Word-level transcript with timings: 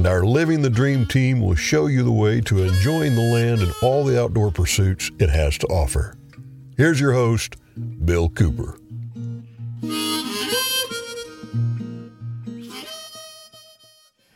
and 0.00 0.06
our 0.06 0.24
Living 0.24 0.62
the 0.62 0.70
Dream 0.70 1.04
team 1.04 1.42
will 1.42 1.54
show 1.54 1.84
you 1.84 2.02
the 2.02 2.10
way 2.10 2.40
to 2.40 2.62
enjoying 2.62 3.14
the 3.14 3.34
land 3.34 3.60
and 3.60 3.70
all 3.82 4.02
the 4.02 4.18
outdoor 4.18 4.50
pursuits 4.50 5.10
it 5.18 5.28
has 5.28 5.58
to 5.58 5.66
offer. 5.66 6.16
Here's 6.78 6.98
your 6.98 7.12
host, 7.12 7.56
Bill 8.06 8.30
Cooper. 8.30 8.78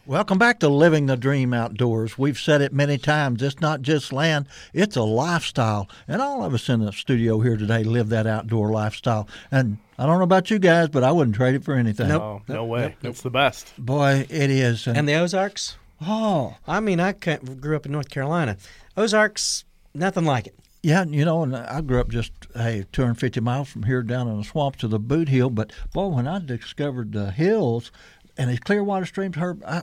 Welcome 0.05 0.37
back 0.37 0.61
to 0.61 0.69
Living 0.69 1.07
the 1.07 1.17
Dream 1.17 1.55
Outdoors. 1.55 2.19
We've 2.19 2.39
said 2.39 2.61
it 2.61 2.75
many 2.75 2.99
times. 2.99 3.43
It's 3.43 3.63
not 3.63 3.81
just 3.81 4.13
land, 4.13 4.47
it's 4.75 4.97
a 4.97 5.03
lifestyle. 5.03 5.89
And 6.07 6.21
all 6.21 6.45
of 6.45 6.53
us 6.53 6.69
in 6.69 6.81
the 6.81 6.93
studio 6.93 7.41
here 7.41 7.57
today 7.57 7.85
live 7.85 8.11
that 8.11 8.27
outdoor 8.27 8.71
lifestyle. 8.71 9.27
And 9.51 9.79
I 9.99 10.07
don't 10.07 10.19
know 10.19 10.25
about 10.25 10.51
you 10.51 10.59
guys, 10.59 10.89
but 10.89 11.05
I 11.05 11.13
wouldn't 11.13 11.37
trade 11.37 11.55
it 11.55 11.65
for 11.65 11.75
anything. 11.75 12.09
Nope. 12.09 12.23
Oh, 12.23 12.43
no 12.49 12.65
way. 12.65 12.97
Nope. 13.03 13.11
It's 13.11 13.23
the 13.23 13.31
best. 13.31 13.73
Boy, 13.79 14.27
it 14.29 14.51
is. 14.51 14.87
And, 14.87 14.99
and 14.99 15.09
the 15.09 15.15
Ozarks? 15.15 15.77
Oh. 16.01 16.57
I 16.67 16.81
mean, 16.81 17.01
I 17.01 17.13
grew 17.13 17.77
up 17.77 17.87
in 17.87 17.93
North 17.93 18.11
Carolina. 18.11 18.57
Ozarks, 18.97 19.65
nothing 19.95 20.25
like 20.25 20.49
it. 20.49 20.55
Yeah, 20.83 21.05
you 21.05 21.25
know, 21.25 21.43
and 21.43 21.57
I 21.57 21.81
grew 21.81 21.99
up 21.99 22.11
just 22.11 22.33
hey 22.55 22.85
250 22.93 23.41
miles 23.41 23.71
from 23.71 23.85
here 23.85 24.03
down 24.03 24.29
in 24.29 24.37
the 24.37 24.45
swamp 24.45 24.77
to 24.77 24.89
the 24.89 25.01
Bootheel. 25.01 25.55
But 25.55 25.73
boy, 25.95 26.09
when 26.09 26.29
I 26.29 26.41
discovered 26.45 27.13
the 27.13 27.31
hills 27.31 27.91
and 28.37 28.51
these 28.51 28.61
clear 28.61 28.85
water 28.85 29.07
streams, 29.07 29.37
Herb, 29.37 29.65
I, 29.67 29.83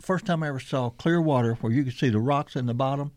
first 0.00 0.26
time 0.26 0.42
I 0.42 0.48
ever 0.48 0.58
saw 0.58 0.90
clear 0.90 1.20
water 1.20 1.54
where 1.60 1.72
you 1.72 1.84
could 1.84 1.92
see 1.92 2.08
the 2.08 2.18
rocks 2.18 2.56
in 2.56 2.66
the 2.66 2.74
bottom. 2.74 3.12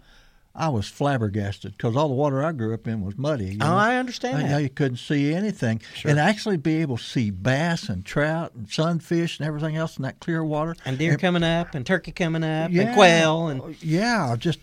I 0.56 0.70
was 0.70 0.88
flabbergasted 0.88 1.74
because 1.74 1.98
all 1.98 2.08
the 2.08 2.14
water 2.14 2.44
I 2.44 2.54
grew 2.54 2.74
up 2.74 2.88
in 2.88 3.02
was 3.02 3.18
muddy. 3.18 3.56
You 3.56 3.58
oh. 3.62 3.76
I 3.76 3.98
understand. 3.98 4.54
I, 4.54 4.60
you 4.60 4.70
couldn't 4.70 4.98
see 4.98 5.34
anything, 5.34 5.82
sure. 5.96 6.12
and 6.12 6.20
actually 6.20 6.58
be 6.58 6.82
able 6.82 6.98
to 6.98 7.04
see 7.04 7.30
bass 7.30 7.90
and 7.90 8.06
trout 8.06 8.54
and 8.56 8.70
sunfish 8.70 9.38
and 9.40 9.48
everything 9.48 9.76
else 9.76 9.98
in 9.98 10.04
that 10.04 10.22
clear 10.22 10.44
water, 10.44 10.76
and 10.86 10.98
deer 10.98 11.12
and, 11.12 11.22
coming 11.22 11.44
up, 11.44 11.76
and 11.76 11.86
turkey 11.86 12.14
coming 12.14 12.44
up, 12.44 12.72
yeah, 12.72 12.84
and 12.84 12.96
quail, 12.96 13.48
and 13.48 13.84
yeah, 13.84 14.36
just 14.38 14.60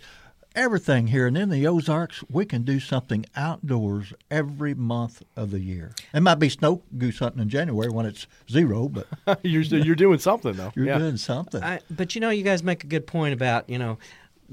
everything 0.54 1.08
here. 1.08 1.26
And 1.26 1.36
in 1.36 1.50
the 1.50 1.66
Ozarks, 1.66 2.24
we 2.30 2.44
can 2.44 2.62
do 2.62 2.80
something 2.80 3.26
outdoors 3.36 4.12
every 4.30 4.74
month 4.74 5.22
of 5.36 5.50
the 5.50 5.60
year. 5.60 5.92
It 6.14 6.20
might 6.20 6.36
be 6.36 6.48
snow 6.48 6.82
goose 6.96 7.18
hunting 7.18 7.42
in 7.42 7.48
January 7.48 7.90
when 7.90 8.06
it's 8.06 8.26
zero, 8.50 8.88
but 8.88 9.06
you're 9.42 9.62
you're 9.62 9.94
doing 9.94 10.18
something 10.18 10.54
though. 10.54 10.72
You're 10.74 10.86
yeah. 10.86 10.98
doing 10.98 11.16
something. 11.16 11.62
I, 11.62 11.80
but 11.90 12.14
you 12.14 12.20
know, 12.20 12.30
you 12.30 12.42
guys 12.42 12.62
make 12.62 12.84
a 12.84 12.86
good 12.86 13.06
point 13.06 13.34
about 13.34 13.68
you 13.68 13.78
know 13.78 13.98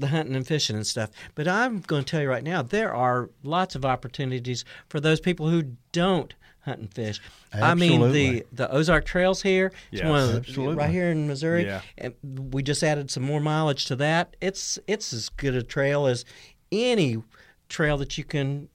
the 0.00 0.08
hunting 0.08 0.34
and 0.34 0.46
fishing 0.46 0.76
and 0.76 0.86
stuff. 0.86 1.10
But 1.34 1.46
I'm 1.46 1.80
going 1.80 2.04
to 2.04 2.10
tell 2.10 2.22
you 2.22 2.28
right 2.28 2.42
now, 2.42 2.62
there 2.62 2.94
are 2.94 3.30
lots 3.42 3.74
of 3.74 3.84
opportunities 3.84 4.64
for 4.88 4.98
those 4.98 5.20
people 5.20 5.48
who 5.48 5.64
don't 5.92 6.34
hunt 6.62 6.80
and 6.80 6.92
fish. 6.92 7.20
Absolutely. 7.52 7.70
I 7.70 7.74
mean, 7.74 8.12
the 8.12 8.46
the 8.52 8.70
Ozark 8.70 9.04
Trails 9.04 9.42
here, 9.42 9.72
yes, 9.90 10.04
one 10.04 10.20
of 10.20 10.32
the, 10.32 10.38
absolutely. 10.38 10.76
right 10.76 10.90
here 10.90 11.10
in 11.10 11.26
Missouri. 11.26 11.64
Yeah. 11.64 11.80
And 11.98 12.14
we 12.52 12.62
just 12.62 12.82
added 12.82 13.10
some 13.10 13.22
more 13.22 13.40
mileage 13.40 13.84
to 13.86 13.96
that. 13.96 14.36
It's 14.40 14.78
it's 14.86 15.12
as 15.12 15.28
good 15.28 15.54
a 15.54 15.62
trail 15.62 16.06
as 16.06 16.24
any 16.72 17.22
trail 17.68 17.96
that 17.98 18.18
you 18.18 18.24
can 18.24 18.68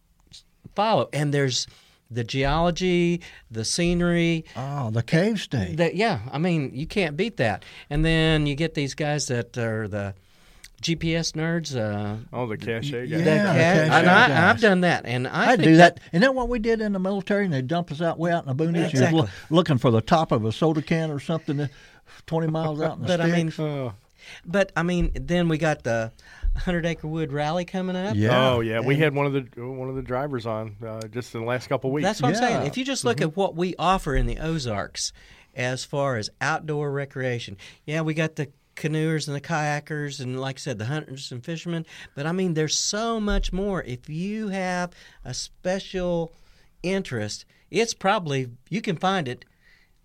follow. 0.75 1.09
And 1.13 1.33
there's 1.33 1.67
the 2.09 2.23
geology, 2.23 3.21
the 3.49 3.65
scenery. 3.65 4.45
Oh, 4.55 4.89
the 4.91 5.03
cave 5.03 5.39
state. 5.39 5.77
That 5.77 5.95
yeah, 5.95 6.19
I 6.31 6.37
mean, 6.37 6.71
you 6.73 6.87
can't 6.87 7.17
beat 7.17 7.37
that. 7.37 7.63
And 7.89 8.03
then 8.03 8.45
you 8.45 8.55
get 8.55 8.73
these 8.73 8.93
guys 8.93 9.27
that 9.27 9.57
are 9.57 9.87
the 9.87 10.13
GPS 10.81 11.33
nerds. 11.33 11.75
Uh, 11.75 12.17
oh, 12.33 12.47
the 12.47 12.57
cache 12.57 12.91
guys. 12.91 13.09
Yeah, 13.09 13.17
the 13.17 13.23
cache, 13.23 13.89
and 13.89 14.09
I, 14.09 14.27
have 14.27 14.59
done 14.61 14.81
that, 14.81 15.05
and 15.05 15.27
I, 15.27 15.51
I 15.51 15.55
do 15.55 15.77
that. 15.77 15.99
Isn't 16.11 16.21
that 16.21 16.35
what 16.35 16.49
we 16.49 16.59
did 16.59 16.81
in 16.81 16.93
the 16.93 16.99
military? 16.99 17.45
And 17.45 17.53
they 17.53 17.61
dump 17.61 17.91
us 17.91 18.01
out 18.01 18.19
way 18.19 18.31
out 18.31 18.45
in 18.47 18.55
the 18.55 18.63
boonies. 18.63 18.89
Exactly. 18.89 19.21
You're 19.21 19.29
looking 19.49 19.77
for 19.77 19.91
the 19.91 20.01
top 20.01 20.31
of 20.31 20.45
a 20.45 20.51
soda 20.51 20.81
can 20.81 21.11
or 21.11 21.19
something, 21.19 21.69
twenty 22.25 22.47
miles 22.47 22.81
out 22.81 22.97
in 22.97 23.01
the 23.01 23.07
But 23.07 23.19
stick. 23.21 23.33
I 23.33 23.35
mean, 23.35 23.53
Oh. 23.57 23.93
but 24.45 24.71
I 24.75 24.83
mean, 24.83 25.11
then 25.15 25.49
we 25.49 25.57
got 25.57 25.83
the 25.83 26.11
Hundred 26.55 26.85
Acre 26.85 27.07
Wood 27.07 27.31
Rally 27.33 27.65
coming 27.65 27.95
up. 27.95 28.15
Yeah. 28.15 28.49
Oh 28.51 28.59
yeah, 28.61 28.79
we 28.79 28.95
had 28.95 29.13
one 29.13 29.25
of 29.25 29.33
the 29.33 29.41
one 29.61 29.89
of 29.89 29.95
the 29.95 30.01
drivers 30.01 30.45
on 30.45 30.75
uh, 30.85 31.01
just 31.07 31.33
in 31.35 31.41
the 31.41 31.47
last 31.47 31.67
couple 31.67 31.89
of 31.89 31.93
weeks. 31.93 32.05
That's 32.05 32.21
what 32.21 32.29
I'm 32.29 32.35
saying. 32.35 32.67
If 32.67 32.77
you 32.77 32.85
just 32.85 33.03
look 33.05 33.21
at 33.21 33.35
what 33.35 33.55
we 33.55 33.75
offer 33.77 34.15
in 34.15 34.25
the 34.27 34.39
Ozarks 34.39 35.11
as 35.55 35.83
far 35.83 36.17
as 36.17 36.29
outdoor 36.41 36.91
recreation, 36.91 37.57
yeah, 37.85 38.01
we 38.01 38.13
got 38.13 38.35
the 38.35 38.49
canoers 38.75 39.27
and 39.27 39.35
the 39.35 39.41
kayakers 39.41 40.19
and 40.19 40.39
like 40.39 40.57
I 40.57 40.59
said 40.59 40.77
the 40.77 40.85
hunters 40.85 41.31
and 41.31 41.43
fishermen, 41.43 41.85
but 42.15 42.25
I 42.25 42.31
mean 42.31 42.53
there's 42.53 42.77
so 42.77 43.19
much 43.19 43.53
more. 43.53 43.83
If 43.83 44.09
you 44.09 44.49
have 44.49 44.91
a 45.23 45.33
special 45.33 46.33
interest, 46.83 47.45
it's 47.71 47.93
probably 47.93 48.49
you 48.69 48.81
can 48.81 48.97
find 48.97 49.27
it 49.27 49.45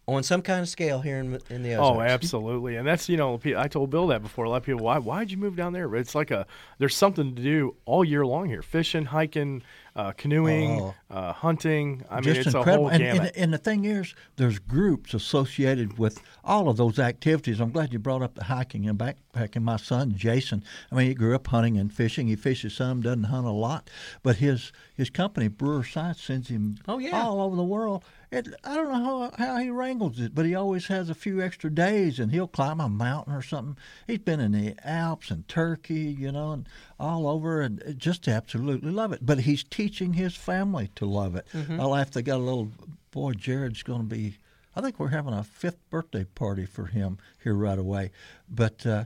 on 0.08 0.22
some 0.22 0.42
kind 0.42 0.60
of 0.60 0.68
scale 0.68 1.00
here 1.00 1.18
in, 1.18 1.38
in 1.50 1.62
the 1.62 1.74
oh, 1.74 1.92
Ozarks. 1.94 1.98
Oh, 1.98 2.00
absolutely, 2.14 2.76
and 2.76 2.86
that's 2.86 3.08
you 3.08 3.16
know 3.16 3.40
I 3.56 3.68
told 3.68 3.90
Bill 3.90 4.08
that 4.08 4.22
before. 4.22 4.44
A 4.44 4.50
lot 4.50 4.56
of 4.56 4.62
people, 4.64 4.84
why 4.84 4.98
why'd 4.98 5.30
you 5.30 5.36
move 5.36 5.56
down 5.56 5.72
there? 5.72 5.88
But 5.88 6.00
it's 6.00 6.14
like 6.14 6.30
a 6.30 6.46
there's 6.78 6.96
something 6.96 7.34
to 7.34 7.42
do 7.42 7.76
all 7.84 8.04
year 8.04 8.26
long 8.26 8.48
here: 8.48 8.62
fishing, 8.62 9.04
hiking, 9.04 9.62
uh, 9.96 10.12
canoing, 10.12 10.80
Oh. 10.80 10.94
uh, 11.10 11.32
hunting. 11.32 12.04
I 12.10 12.20
mean, 12.20 12.36
it's 12.36 12.46
incredible. 12.46 12.72
a 12.72 12.76
whole 12.76 12.88
and, 12.88 13.02
gamut. 13.02 13.20
and, 13.34 13.36
and 13.44 13.52
the 13.52 13.58
thing 13.58 13.84
is, 13.84 14.14
there's 14.36 14.58
groups 14.58 15.14
associated 15.14 15.98
with 15.98 16.20
all 16.44 16.68
of 16.68 16.76
those 16.76 16.98
activities. 16.98 17.60
I'm 17.60 17.70
glad 17.70 17.92
you 17.92 17.98
brought 17.98 18.22
up 18.22 18.34
the 18.34 18.44
hiking 18.44 18.88
and 18.88 18.98
backpacking. 18.98 19.62
My 19.62 19.76
son 19.76 20.14
Jason, 20.16 20.64
I 20.90 20.94
mean, 20.94 21.06
he 21.08 21.14
grew 21.14 21.34
up 21.34 21.46
hunting 21.48 21.76
and 21.76 21.92
fishing. 21.92 22.28
He 22.28 22.36
fishes 22.36 22.74
some, 22.74 23.00
doesn't 23.02 23.24
hunt 23.24 23.46
a 23.46 23.50
lot, 23.50 23.90
but 24.22 24.36
his 24.36 24.72
his 24.94 25.10
company 25.10 25.48
Brewer 25.48 25.82
Science 25.84 26.20
sends 26.22 26.48
him 26.48 26.76
Oh, 26.86 26.98
yeah. 26.98 27.22
all 27.22 27.40
over 27.40 27.56
the 27.56 27.62
world. 27.64 28.04
It, 28.30 28.46
I 28.62 28.76
don't 28.76 28.88
know 28.92 29.30
how, 29.38 29.44
how 29.44 29.56
he 29.56 29.70
wrangles 29.70 30.20
it, 30.20 30.36
but 30.36 30.46
he 30.46 30.54
always 30.54 30.86
has 30.86 31.10
a 31.10 31.14
few 31.16 31.42
extra 31.42 31.68
days, 31.68 32.20
and 32.20 32.30
he'll 32.30 32.46
climb 32.46 32.78
a 32.78 32.88
mountain 32.88 33.34
or 33.34 33.42
something. 33.42 33.76
He's 34.06 34.18
been 34.18 34.38
in 34.38 34.52
the 34.52 34.76
Alps 34.84 35.32
and 35.32 35.48
Turkey, 35.48 36.14
you 36.16 36.30
know, 36.30 36.52
and 36.52 36.68
all 37.00 37.26
over, 37.26 37.60
and 37.60 37.82
just 37.98 38.28
absolutely 38.28 38.92
love 38.92 39.12
it. 39.12 39.26
But 39.26 39.40
he's 39.40 39.64
teaching 39.80 40.12
his 40.12 40.34
family 40.36 40.90
to 40.96 41.06
love 41.06 41.34
it. 41.36 41.46
I 41.54 41.84
laugh. 41.84 42.10
They 42.10 42.22
got 42.22 42.36
a 42.36 42.42
little 42.44 42.70
boy. 43.12 43.32
Jared's 43.32 43.82
going 43.82 44.00
to 44.00 44.06
be. 44.06 44.36
I 44.76 44.80
think 44.82 44.98
we're 45.00 45.08
having 45.08 45.32
a 45.32 45.42
fifth 45.42 45.78
birthday 45.90 46.24
party 46.24 46.66
for 46.66 46.86
him 46.86 47.18
here 47.42 47.54
right 47.54 47.78
away, 47.78 48.10
but. 48.48 48.84
Uh, 48.84 49.04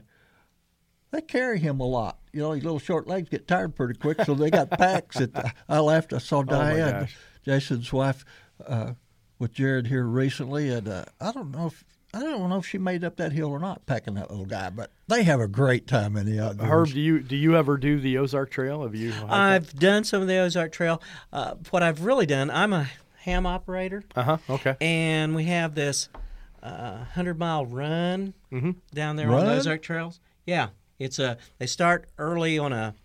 they 1.11 1.21
carry 1.21 1.59
him 1.59 1.79
a 1.79 1.85
lot. 1.85 2.17
You 2.33 2.41
know, 2.41 2.51
his 2.51 2.63
little 2.65 2.79
short 2.79 3.07
legs 3.07 3.29
get 3.29 3.47
tired 3.47 3.73
pretty 3.73 3.93
quick, 3.97 4.21
so 4.25 4.33
they 4.33 4.49
got 4.49 4.69
packs. 4.69 5.15
That 5.17 5.55
I 5.69 5.79
laughed. 5.79 6.11
I 6.11 6.17
saw 6.17 6.39
Oh, 6.39 6.43
Diane, 6.43 6.91
gosh. 7.01 7.17
Jason's 7.45 7.93
wife, 7.93 8.25
uh, 8.67 8.93
with 9.39 9.53
Jared 9.53 9.87
here 9.87 10.03
recently, 10.03 10.69
and 10.71 10.89
uh, 10.89 11.05
I 11.21 11.31
don't 11.31 11.51
know 11.51 11.67
if 11.67 11.85
I 12.15 12.19
don't 12.21 12.47
know 12.49 12.57
if 12.57 12.65
she 12.65 12.77
made 12.77 13.03
up 13.03 13.17
that 13.17 13.33
hill 13.33 13.49
or 13.49 13.59
not, 13.59 13.85
packing 13.85 14.13
that 14.13 14.29
little 14.31 14.45
guy. 14.45 14.69
But 14.69 14.89
they 15.07 15.23
have 15.23 15.41
a 15.41 15.47
great 15.47 15.85
time 15.85 16.15
in 16.15 16.25
the 16.25 16.39
outdoors. 16.39 16.69
Herb, 16.69 16.89
do 16.93 17.01
you 17.01 17.19
do 17.19 17.35
you 17.35 17.57
ever 17.57 17.75
do 17.77 17.99
the 17.99 18.17
Ozark 18.17 18.49
Trail? 18.51 18.83
Have 18.83 18.95
you? 18.95 19.13
I've 19.27 19.73
done 19.77 20.03
some 20.05 20.21
of 20.21 20.27
the 20.29 20.37
Ozark 20.37 20.71
Trail. 20.71 21.01
Uh, 21.33 21.55
what 21.71 21.83
I've 21.83 22.01
really 22.05 22.25
done, 22.25 22.49
I'm 22.49 22.71
a 22.71 22.87
ham 23.19 23.45
operator, 23.45 24.03
Uh-huh. 24.15 24.37
Okay. 24.49 24.75
and 24.79 25.35
we 25.35 25.43
have 25.45 25.75
this 25.75 26.07
uh, 26.63 27.03
hundred 27.03 27.37
mile 27.37 27.65
run 27.65 28.33
Mhm. 28.51 28.75
down 28.93 29.17
there 29.17 29.29
on 29.31 29.45
the 29.45 29.51
Ozark 29.53 29.81
trails. 29.81 30.19
Yeah, 30.45 30.69
it's 30.99 31.19
a. 31.19 31.37
They 31.59 31.67
start 31.67 32.07
early 32.17 32.57
on 32.57 32.71
a 32.71 32.95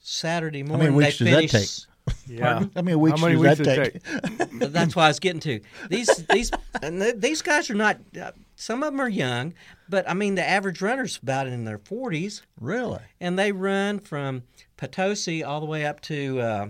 Saturday 0.00 0.62
morning. 0.62 0.94
weeks 0.94 1.18
they 1.18 1.24
does 1.30 1.40
that 1.42 1.50
finish, 1.50 1.86
Yeah. 2.26 2.64
How 2.74 2.82
many 2.82 2.94
weeks 2.96 3.20
How 3.20 3.26
many 3.26 3.40
does 3.42 3.58
weeks 3.58 3.68
that 3.68 3.76
did 3.76 3.84
take? 3.84 3.94
it 3.96 4.02
take? 4.04 4.35
That's 4.58 4.94
why 4.96 5.04
I 5.04 5.08
was 5.08 5.18
getting 5.20 5.40
to. 5.40 5.60
These 5.88 6.26
these 6.30 6.50
and 6.82 7.00
th- 7.00 7.16
these 7.18 7.42
guys 7.42 7.70
are 7.70 7.74
not. 7.74 7.98
Uh, 8.20 8.32
some 8.56 8.82
of 8.82 8.92
them 8.92 9.00
are 9.00 9.08
young, 9.08 9.52
but 9.88 10.08
I 10.08 10.14
mean 10.14 10.34
the 10.34 10.48
average 10.48 10.80
runner's 10.80 11.18
about 11.22 11.46
in 11.46 11.64
their 11.64 11.78
forties, 11.78 12.42
Really? 12.60 13.00
and 13.20 13.38
they 13.38 13.52
run 13.52 13.98
from 13.98 14.42
Potosi 14.78 15.42
all 15.44 15.60
the 15.60 15.66
way 15.66 15.84
up 15.84 16.00
to 16.02 16.40
uh, 16.40 16.68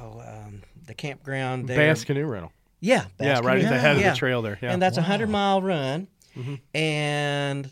oh 0.00 0.20
um, 0.26 0.62
the 0.86 0.94
campground 0.94 1.68
there. 1.68 1.76
Bass 1.76 2.04
canoe 2.04 2.24
rental. 2.26 2.52
Yeah, 2.80 3.06
Yeah, 3.20 3.34
Bass 3.36 3.44
right 3.44 3.58
at 3.58 3.62
the 3.62 3.68
Canoe. 3.68 3.80
head 3.80 3.96
of 3.96 4.02
the 4.02 4.18
trail 4.18 4.42
there. 4.42 4.58
Yeah. 4.62 4.72
and 4.72 4.80
that's 4.80 4.96
a 4.96 5.00
Wow. 5.00 5.06
hundred 5.06 5.28
mile 5.30 5.62
run. 5.62 6.08
Mm-hmm. 6.36 6.54
And 6.76 7.70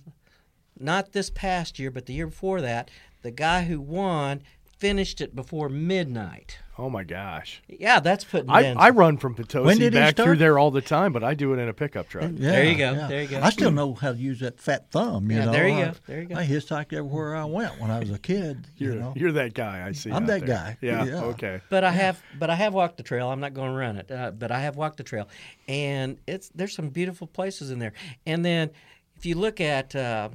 not 0.79 1.13
this 1.13 1.31
past 1.31 1.79
year, 1.79 1.91
but 1.91 2.07
the 2.07 2.15
year 2.15 2.27
before 2.27 2.61
that, 2.63 2.91
the 3.23 3.31
guy 3.31 3.65
who 3.65 3.81
won 3.81 4.43
finished 4.85 5.21
it 5.23 5.35
before 5.35 5.71
midnight. 5.71 6.59
Oh 6.77 6.91
my 6.91 7.05
gosh. 7.05 7.63
Yeah, 7.69 8.01
that's 8.01 8.23
putting. 8.25 8.51
I, 8.51 8.63
in 8.63 8.77
I 8.77 8.91
run 8.91 9.17
from 9.17 9.35
Potosi 9.35 9.65
When 9.65 9.79
did 9.79 9.95
back 9.95 10.17
through 10.17 10.37
there 10.37 10.59
all 10.59 10.71
the 10.71 10.83
time, 10.83 11.13
but 11.13 11.25
I 11.25 11.33
do 11.33 11.55
it 11.55 11.59
in 11.59 11.69
a 11.69 11.73
pickup 11.73 12.09
truck. 12.09 12.33
Yeah, 12.35 12.51
There 12.51 12.65
you 12.65 12.77
go, 12.77 12.93
yeah. 12.93 13.07
there 13.07 13.23
you 13.23 13.29
go. 13.29 13.41
I 13.41 13.49
still 13.51 13.71
know 13.71 13.95
how 13.95 14.13
to 14.13 14.19
use 14.19 14.41
that 14.41 14.61
fat 14.61 14.91
thumb. 14.91 15.31
You 15.31 15.39
Yeah, 15.39 15.45
know, 15.47 15.53
there 15.53 15.69
you 15.69 15.75
I, 15.77 15.85
go, 15.85 15.93
there 16.07 16.21
you 16.21 16.27
go. 16.29 16.35
I 16.37 16.45
hitchhiked 16.45 16.93
everywhere 16.93 17.35
I 17.37 17.45
went 17.45 17.81
when 17.81 17.91
I 17.91 18.01
was 18.01 18.11
a 18.11 18.19
kid. 18.19 18.67
You're, 18.77 18.93
you 18.95 19.01
know, 19.01 19.13
you're 19.17 19.33
that 19.33 19.55
guy 19.55 19.87
I 19.87 19.93
see. 19.93 20.11
I'm 20.11 20.25
out 20.25 20.27
that 20.27 20.41
there. 20.47 20.49
guy. 20.49 20.79
Yeah, 20.83 21.05
Yeah. 21.05 21.25
Okay. 21.25 21.61
But 21.71 21.85
I 21.85 21.93
have, 21.93 22.21
but 22.39 22.51
I 22.51 22.57
have 22.57 22.75
walked 22.75 22.99
the 22.99 23.05
trail. 23.05 23.31
I'm 23.31 23.41
not 23.41 23.55
going 23.55 23.71
to 23.71 23.77
run 23.79 23.97
it, 23.97 24.11
uh, 24.11 24.33
but 24.33 24.51
I 24.51 24.61
have 24.61 24.77
walked 24.77 24.99
the 24.99 25.05
trail, 25.05 25.29
and 25.67 26.19
it's 26.27 26.51
there's 26.55 26.75
some 26.75 26.91
beautiful 26.91 27.27
places 27.27 27.71
in 27.71 27.79
there. 27.79 27.95
And 28.27 28.45
then, 28.45 28.71
if 29.17 29.25
you 29.25 29.37
look 29.37 29.61
at 29.61 29.95
uh, 29.97 30.29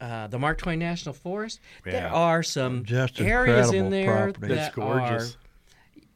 uh, 0.00 0.26
the 0.28 0.38
Mark 0.38 0.58
Twain 0.58 0.78
National 0.78 1.12
Forest, 1.14 1.60
there 1.84 2.08
are 2.08 2.42
some 2.42 2.84
Just 2.84 3.20
areas 3.20 3.70
in 3.72 3.86
incredible 3.86 3.90
there 3.90 4.32
property. 4.32 4.54
That's 4.54 4.74
that 4.74 4.74
gorgeous. 4.74 5.34
are. 5.34 5.38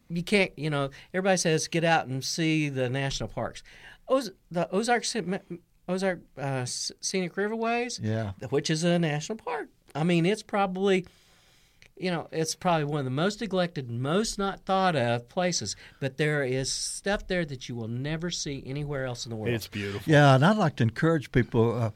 You 0.09 0.23
can't, 0.23 0.53
you 0.59 0.71
know. 0.71 0.91
Everybody 1.13 1.37
says 1.39 1.67
get 1.69 1.85
out 1.85 2.07
and 2.07 2.25
see 2.25 2.69
the 2.69 2.89
national 2.89 3.29
parks. 3.29 3.63
Oz, 4.09 4.31
the 4.51 4.69
Ozark 4.71 5.03
Scen- 5.05 5.41
Ozark 5.89 6.21
uh, 6.39 6.65
Scenic 6.67 7.35
Riverways, 7.35 7.99
Yeah. 8.03 8.33
which 8.51 8.71
is 8.71 8.85
a 8.85 8.99
national 8.99 9.39
park. 9.39 9.69
I 9.95 10.05
mean, 10.05 10.27
it's 10.27 10.43
probably, 10.43 11.07
you 11.97 12.11
know, 12.11 12.29
it's 12.33 12.55
probably 12.55 12.85
one 12.85 12.99
of 12.99 13.05
the 13.07 13.11
most 13.11 13.41
neglected, 13.41 13.91
most 13.91 14.39
not 14.39 14.61
thought 14.67 14.95
of 14.97 15.29
places. 15.29 15.75
But 16.01 16.17
there 16.19 16.45
is 16.45 16.71
stuff 16.71 17.27
there 17.27 17.45
that 17.47 17.69
you 17.69 17.75
will 17.75 17.89
never 17.89 18.31
see 18.31 18.63
anywhere 18.67 19.05
else 19.07 19.25
in 19.25 19.31
the 19.31 19.37
world. 19.37 19.55
It's 19.55 19.69
beautiful. 19.69 20.11
Yeah, 20.13 20.35
and 20.35 20.45
I'd 20.45 20.57
like 20.59 20.77
to 20.77 20.83
encourage 20.83 21.33
people. 21.33 21.77
Uh, 21.81 21.91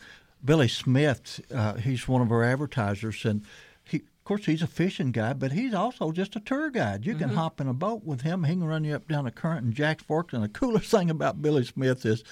Billy 0.44 0.68
Smith, 0.68 1.40
uh, 1.52 1.74
he's 1.74 2.06
one 2.06 2.22
of 2.22 2.30
our 2.30 2.44
advertisers, 2.44 3.24
and 3.24 3.44
he, 3.84 3.98
of 3.98 4.24
course, 4.24 4.46
he's 4.46 4.62
a 4.62 4.66
fishing 4.66 5.12
guy, 5.12 5.32
but 5.32 5.52
he's 5.52 5.74
also 5.74 6.12
just 6.12 6.36
a 6.36 6.40
tour 6.40 6.70
guide. 6.70 7.06
You 7.06 7.14
can 7.14 7.30
hop 7.30 7.60
in 7.60 7.68
a 7.68 7.74
boat 7.74 8.04
with 8.04 8.22
him; 8.22 8.44
he 8.44 8.52
can 8.52 8.64
run 8.64 8.84
you 8.84 8.94
up 8.94 9.08
down 9.08 9.24
the 9.24 9.30
current 9.30 9.66
in 9.66 9.72
Jack's 9.72 10.04
Fork. 10.04 10.32
And 10.32 10.42
the 10.42 10.48
coolest 10.60 10.90
thing 10.90 11.10
about 11.10 11.42
Billy 11.42 11.64
Smith 11.64 12.04
is. 12.04 12.22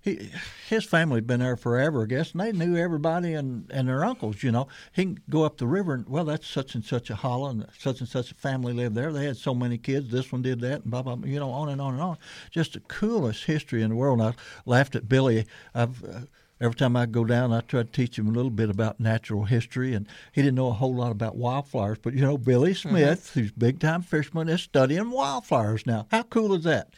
He, 0.00 0.30
his 0.68 0.84
family's 0.84 1.24
been 1.24 1.40
there 1.40 1.56
forever, 1.56 2.02
I 2.02 2.04
guess, 2.04 2.32
and 2.32 2.40
they 2.42 2.52
knew 2.52 2.76
everybody 2.76 3.32
and, 3.32 3.70
and 3.70 3.88
their 3.88 4.04
uncles. 4.04 4.42
You 4.42 4.52
know, 4.52 4.68
he 4.92 5.04
can 5.04 5.18
go 5.30 5.44
up 5.44 5.56
the 5.56 5.66
river 5.66 5.94
and 5.94 6.06
well, 6.06 6.26
that's 6.26 6.46
such 6.46 6.74
and 6.74 6.84
such 6.84 7.08
a 7.08 7.14
hollow, 7.14 7.48
and 7.48 7.66
such 7.78 8.00
and 8.00 8.08
such 8.08 8.30
a 8.30 8.34
family 8.34 8.74
lived 8.74 8.96
there. 8.96 9.14
They 9.14 9.24
had 9.24 9.38
so 9.38 9.54
many 9.54 9.78
kids. 9.78 10.10
This 10.10 10.30
one 10.30 10.42
did 10.42 10.60
that, 10.60 10.82
and 10.82 10.90
blah 10.90 11.00
blah. 11.00 11.16
blah 11.16 11.26
you 11.26 11.40
know, 11.40 11.48
on 11.48 11.70
and 11.70 11.80
on 11.80 11.94
and 11.94 12.02
on. 12.02 12.18
Just 12.50 12.74
the 12.74 12.80
coolest 12.80 13.44
history 13.44 13.80
in 13.80 13.88
the 13.88 13.96
world. 13.96 14.20
And 14.20 14.28
I 14.28 14.34
laughed 14.66 14.94
at 14.94 15.08
Billy. 15.08 15.46
I've 15.74 16.04
uh, 16.04 16.20
every 16.60 16.74
time 16.74 16.96
I 16.96 17.06
go 17.06 17.24
down, 17.24 17.52
I 17.52 17.60
try 17.60 17.82
to 17.82 17.88
teach 17.88 18.18
him 18.18 18.28
a 18.28 18.32
little 18.32 18.50
bit 18.50 18.70
about 18.70 19.00
natural 19.00 19.44
history, 19.44 19.94
and 19.94 20.06
he 20.32 20.42
didn't 20.42 20.54
know 20.54 20.68
a 20.68 20.72
whole 20.72 20.94
lot 20.94 21.10
about 21.10 21.36
wildflowers. 21.36 21.98
But 22.00 22.14
you 22.14 22.22
know, 22.22 22.38
Billy 22.38 22.74
Smith, 22.74 23.32
who's 23.34 23.52
big 23.52 23.80
time 23.80 24.02
fisherman, 24.02 24.48
is 24.48 24.62
studying 24.62 25.10
wildflowers 25.10 25.86
now. 25.86 26.06
How 26.10 26.22
cool 26.22 26.54
is 26.54 26.64
that? 26.64 26.94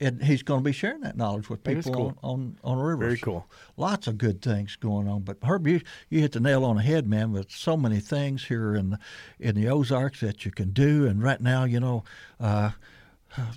And 0.00 0.22
he's 0.22 0.42
going 0.42 0.60
to 0.60 0.64
be 0.64 0.72
sharing 0.72 1.00
that 1.00 1.16
knowledge 1.16 1.48
with 1.48 1.64
people 1.64 1.92
cool. 1.92 2.18
on, 2.22 2.58
on 2.64 2.78
on 2.78 2.78
rivers. 2.78 3.06
Very 3.06 3.18
cool. 3.18 3.46
Lots 3.76 4.06
of 4.06 4.18
good 4.18 4.42
things 4.42 4.76
going 4.76 5.08
on. 5.08 5.22
But 5.22 5.38
Herb, 5.42 5.66
you, 5.66 5.80
you 6.08 6.20
hit 6.20 6.32
the 6.32 6.40
nail 6.40 6.64
on 6.64 6.76
the 6.76 6.82
head, 6.82 7.08
man. 7.08 7.32
With 7.32 7.50
so 7.50 7.76
many 7.76 8.00
things 8.00 8.44
here 8.44 8.74
in 8.74 8.90
the, 8.90 8.98
in 9.40 9.54
the 9.54 9.68
Ozarks 9.68 10.20
that 10.20 10.44
you 10.44 10.50
can 10.50 10.70
do, 10.70 11.06
and 11.06 11.22
right 11.22 11.40
now, 11.40 11.64
you 11.64 11.80
know. 11.80 12.04
Uh, 12.40 12.70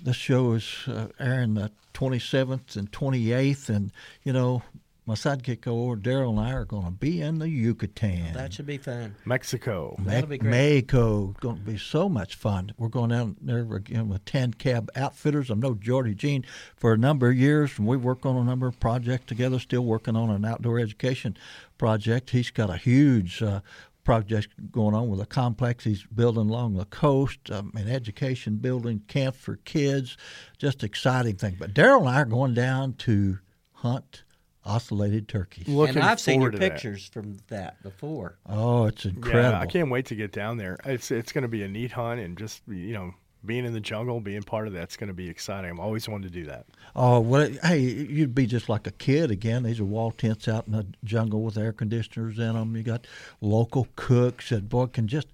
this 0.02 0.16
show 0.16 0.52
is 0.52 0.84
uh, 0.86 1.08
airing 1.18 1.54
the 1.54 1.72
27th 1.94 2.76
and 2.76 2.92
28th, 2.92 3.68
and 3.70 3.90
you 4.22 4.32
know 4.32 4.62
my 5.04 5.14
sidekick 5.14 5.66
over 5.66 5.96
Daryl 5.96 6.30
and 6.30 6.40
I 6.40 6.52
are 6.52 6.64
going 6.64 6.84
to 6.84 6.92
be 6.92 7.20
in 7.20 7.40
the 7.40 7.48
Yucatan. 7.48 8.34
that 8.34 8.52
should 8.52 8.66
be 8.66 8.78
fun. 8.78 9.16
Mexico. 9.24 9.96
That'll 9.98 10.28
be 10.28 10.38
great. 10.38 10.50
Mexico 10.50 11.34
going 11.40 11.56
to 11.56 11.62
be 11.62 11.76
so 11.76 12.08
much 12.08 12.36
fun. 12.36 12.72
We're 12.78 12.88
going 12.88 13.10
down 13.10 13.36
there 13.40 13.60
again 13.74 14.08
with 14.08 14.24
Ten 14.24 14.54
Cab 14.54 14.90
Outfitters. 14.94 15.50
I 15.50 15.54
know 15.54 15.74
Jordy 15.74 16.14
Jean 16.14 16.44
for 16.76 16.92
a 16.92 16.98
number 16.98 17.30
of 17.30 17.36
years, 17.36 17.78
and 17.78 17.86
we 17.86 17.96
work 17.96 18.24
on 18.24 18.36
a 18.36 18.44
number 18.44 18.68
of 18.68 18.78
projects 18.78 19.26
together. 19.26 19.58
Still 19.58 19.84
working 19.84 20.14
on 20.14 20.30
an 20.30 20.44
outdoor 20.44 20.78
education 20.78 21.36
project. 21.78 22.30
He's 22.30 22.50
got 22.50 22.70
a 22.70 22.76
huge. 22.76 23.42
Uh, 23.42 23.60
project 24.04 24.48
going 24.72 24.96
on 24.96 25.08
with 25.08 25.20
a 25.20 25.26
complex 25.26 25.84
he's 25.84 26.02
building 26.06 26.50
along 26.50 26.74
the 26.74 26.84
coast 26.86 27.38
um, 27.52 27.70
an 27.76 27.88
education 27.88 28.56
building 28.56 29.00
camps 29.06 29.38
for 29.38 29.54
kids 29.58 30.16
just 30.58 30.82
exciting 30.82 31.36
thing 31.36 31.54
but 31.56 31.72
daryl 31.72 32.00
and 32.00 32.08
i 32.08 32.20
are 32.20 32.24
going 32.24 32.52
down 32.52 32.92
to 32.94 33.38
hunt 33.74 34.24
ocellated 34.64 35.28
turkeys 35.28 35.66
Looking 35.68 35.96
and 35.96 36.04
I've 36.04 36.20
seen 36.20 36.40
your 36.40 36.50
forward 36.50 36.52
to 36.52 36.58
that. 36.58 36.72
pictures 36.72 37.08
from 37.12 37.38
that 37.48 37.82
before. 37.82 38.36
oh 38.48 38.86
it's 38.86 39.04
incredible 39.04 39.50
Yeah, 39.50 39.58
I 39.60 39.66
can't 39.66 39.90
wait 39.90 40.06
to 40.06 40.14
get 40.14 40.32
down 40.32 40.56
there. 40.56 40.78
It's 40.84 41.10
it's 41.10 41.32
going 41.32 41.42
to 41.42 41.48
be 41.48 41.62
a 41.64 41.68
neat 41.68 41.92
hunt, 41.92 42.20
and 42.20 42.36
just 42.38 42.62
you 42.68 42.92
know, 42.92 43.12
being 43.44 43.64
in 43.64 43.72
the 43.72 43.80
jungle, 43.80 44.20
being 44.20 44.42
part 44.42 44.68
of 44.68 44.72
that's 44.72 44.96
going 44.96 45.08
to 45.08 45.14
be 45.14 45.28
exciting. 45.28 45.68
I'm 45.68 45.80
always 45.80 46.08
wanted 46.08 46.32
to 46.32 46.38
do 46.40 46.46
that. 46.46 46.66
Oh 46.94 47.18
well, 47.18 47.50
hey, 47.64 47.80
you'd 47.80 48.34
be 48.36 48.46
just 48.46 48.68
like 48.68 48.86
a 48.86 48.92
kid 48.92 49.30
again. 49.32 49.64
These 49.64 49.80
are 49.80 49.84
wall 49.84 50.12
tents 50.12 50.46
out 50.46 50.66
in 50.68 50.72
the 50.74 50.86
jungle 51.02 51.42
with 51.42 51.58
air 51.58 51.72
conditioners 51.72 52.38
in 52.38 52.52
them. 52.54 52.76
You 52.76 52.84
got 52.84 53.06
local 53.40 53.88
cooks 53.96 54.50
that 54.50 54.68
boy 54.68 54.86
can 54.86 55.08
just 55.08 55.26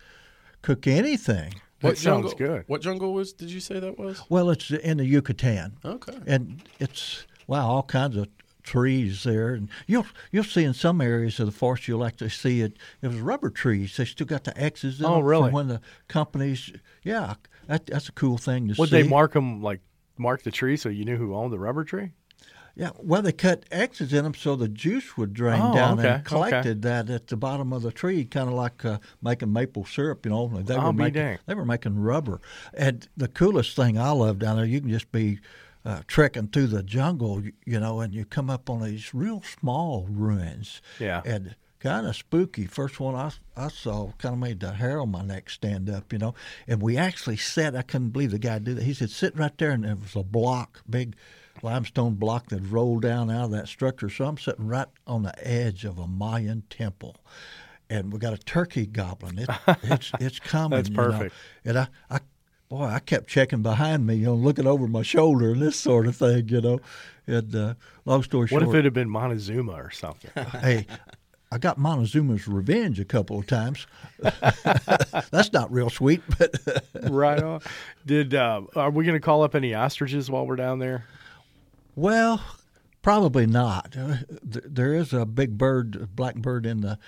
cook 0.62 0.86
anything. 0.86 1.52
That 1.80 1.88
What 1.88 1.98
sounds 1.98 2.30
jungle? 2.32 2.38
good. 2.56 2.64
What 2.66 2.80
jungle 2.80 3.12
was? 3.12 3.32
Did 3.34 3.50
you 3.50 3.60
say 3.60 3.78
that 3.78 3.98
was? 3.98 4.22
Well, 4.30 4.48
it's 4.50 4.70
in 4.70 4.96
the 4.96 5.04
Yucatan, 5.04 5.76
Okay. 5.84 6.16
and 6.26 6.62
it's 6.80 7.26
wow, 7.46 7.68
all 7.68 7.82
kinds 7.84 8.16
of 8.16 8.26
trees 8.68 9.22
there, 9.24 9.54
and 9.54 9.68
you'll 9.86 10.06
you'll 10.30 10.44
see 10.44 10.64
in 10.64 10.74
some 10.74 11.00
areas 11.00 11.40
of 11.40 11.46
the 11.46 11.52
forest 11.52 11.88
you'll 11.88 12.04
actually 12.04 12.28
see 12.30 12.60
it. 12.60 12.76
It 13.02 13.08
was 13.08 13.18
rubber 13.18 13.50
trees. 13.50 13.96
They 13.96 14.04
still 14.04 14.26
got 14.26 14.44
the 14.44 14.56
X's 14.60 15.00
in 15.00 15.06
Oh, 15.06 15.16
them 15.16 15.24
really? 15.24 15.50
when 15.50 15.68
the 15.68 15.80
companies. 16.08 16.70
Yeah, 17.02 17.34
that, 17.66 17.86
that's 17.86 18.08
a 18.08 18.12
cool 18.12 18.38
thing 18.38 18.68
to 18.68 18.74
Would 18.78 18.90
see. 18.90 18.96
Would 18.96 19.04
they 19.04 19.08
mark 19.08 19.32
them 19.32 19.62
like 19.62 19.80
mark 20.18 20.42
the 20.42 20.50
tree 20.50 20.76
so 20.76 20.88
you 20.88 21.04
knew 21.04 21.16
who 21.16 21.34
owned 21.34 21.52
the 21.52 21.58
rubber 21.58 21.84
tree? 21.84 22.10
Yeah, 22.76 22.90
well, 22.98 23.22
they 23.22 23.32
cut 23.32 23.64
X's 23.72 24.12
in 24.12 24.22
them 24.22 24.34
so 24.34 24.54
the 24.54 24.68
juice 24.68 25.16
would 25.16 25.34
drain 25.34 25.60
Oh, 25.60 25.74
down 25.74 25.98
okay, 25.98 26.08
and 26.10 26.24
collected 26.24 26.82
that 26.82 27.10
at 27.10 27.26
the 27.26 27.36
bottom 27.36 27.72
of 27.72 27.82
the 27.82 27.90
tree, 27.90 28.24
kind 28.24 28.48
of 28.48 28.54
like 28.54 28.84
uh, 28.84 28.98
making 29.20 29.52
maple 29.52 29.84
syrup. 29.84 30.24
You 30.24 30.30
know, 30.30 30.46
they 30.62 30.76
I'll 30.76 30.86
were 30.86 30.92
be 30.92 30.98
making 31.04 31.22
dang. 31.22 31.38
they 31.46 31.54
were 31.54 31.64
making 31.64 31.98
rubber. 31.98 32.40
And 32.74 33.08
the 33.16 33.26
coolest 33.26 33.74
thing 33.74 33.98
I 33.98 34.10
love 34.10 34.38
down 34.38 34.56
there, 34.58 34.64
you 34.64 34.80
can 34.80 34.90
just 34.90 35.10
be 35.10 35.40
uh, 35.88 36.02
trekking 36.06 36.48
through 36.48 36.66
the 36.66 36.82
jungle, 36.82 37.42
you, 37.64 37.80
know, 37.80 38.00
and 38.00 38.12
you 38.12 38.26
come 38.26 38.50
up 38.50 38.68
on 38.68 38.82
these 38.82 39.14
real 39.14 39.42
small 39.42 40.06
ruins. 40.10 40.82
Yeah. 40.98 41.22
and 41.24 41.56
kind 41.80 42.06
of 42.06 42.14
spooky. 42.14 42.66
First 42.66 43.00
one 43.00 43.14
I, 43.14 43.30
I 43.56 43.68
saw 43.68 44.12
kind 44.18 44.34
of 44.34 44.38
made 44.38 44.60
the 44.60 44.72
hair 44.72 45.00
on 45.00 45.10
my 45.10 45.22
neck 45.22 45.48
stand 45.48 45.88
up, 45.88 46.12
you 46.12 46.18
know. 46.18 46.34
And 46.66 46.82
we 46.82 46.98
actually 46.98 47.38
sat. 47.38 47.74
I 47.74 47.82
couldn't 47.82 48.10
believe 48.10 48.32
the 48.32 48.38
guy 48.38 48.58
did 48.58 48.76
that. 48.76 48.82
He 48.82 48.92
said, 48.92 49.10
"Sit 49.10 49.38
right 49.38 49.56
there," 49.56 49.70
and 49.70 49.84
there 49.84 49.96
was 49.96 50.16
a 50.16 50.22
block, 50.22 50.82
big 50.90 51.16
limestone 51.62 52.14
block 52.14 52.48
that 52.48 52.60
rolled 52.60 53.02
down 53.02 53.30
out 53.30 53.46
of 53.46 53.50
that 53.52 53.68
structure. 53.68 54.10
So 54.10 54.26
I'm 54.26 54.38
sitting 54.38 54.66
right 54.66 54.88
on 55.06 55.22
the 55.22 55.34
edge 55.46 55.84
of 55.84 55.98
a 55.98 56.06
Mayan 56.06 56.64
temple. 56.68 57.16
And 57.90 58.12
we 58.12 58.18
got 58.18 58.34
a 58.34 58.38
turkey 58.38 58.84
goblin. 58.84 59.38
It, 59.38 59.48
it's 59.84 60.12
it's 60.20 60.40
coming. 60.40 60.76
That's 60.76 60.90
you 60.90 60.96
know. 60.96 61.10
perfect. 61.10 61.34
And 61.64 61.78
I, 61.78 61.88
I, 62.10 62.18
boy, 62.68 62.84
I 62.84 62.98
kept 62.98 63.28
checking 63.28 63.62
behind 63.62 64.06
me, 64.06 64.16
you 64.16 64.26
know, 64.26 64.34
looking 64.34 64.66
over 64.66 64.86
my 64.86 65.02
shoulder 65.02 65.52
and 65.52 65.62
this 65.62 65.76
sort 65.76 66.06
of 66.06 66.16
thing, 66.16 66.48
you 66.48 66.60
know. 66.60 66.80
And 67.26 67.54
uh, 67.54 67.74
long 68.04 68.22
story 68.22 68.48
short, 68.48 68.62
What 68.62 68.70
if 68.70 68.78
it 68.78 68.84
had 68.84 68.94
been 68.94 69.10
Montezuma 69.10 69.72
or 69.72 69.90
something? 69.90 70.30
hey, 70.60 70.86
I 71.50 71.58
got 71.58 71.78
Montezuma's 71.78 72.46
revenge 72.46 73.00
a 73.00 73.04
couple 73.04 73.38
of 73.38 73.46
times. 73.46 73.86
That's 74.20 75.52
not 75.52 75.72
real 75.72 75.90
sweet, 75.90 76.22
but 76.38 76.54
right 77.10 77.42
on. 77.42 77.60
Did 78.06 78.34
uh, 78.34 78.62
are 78.76 78.90
we 78.90 79.04
going 79.04 79.16
to 79.16 79.24
call 79.24 79.42
up 79.42 79.54
any 79.54 79.74
ostriches 79.74 80.30
while 80.30 80.46
we're 80.46 80.56
down 80.56 80.78
there? 80.78 81.04
well, 81.96 82.42
probably 83.02 83.46
not. 83.46 83.96
Uh, 83.98 84.16
there 84.42 84.94
is 84.94 85.12
a 85.12 85.26
big 85.26 85.58
bird, 85.58 86.14
black 86.14 86.36
bird 86.36 86.64
in 86.64 86.80
the 86.80 86.98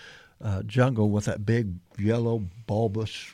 uh, 0.42 0.62
jungle 0.62 1.10
with 1.10 1.26
that 1.26 1.44
big 1.44 1.74
yellow 1.98 2.44
bulbous 2.66 3.32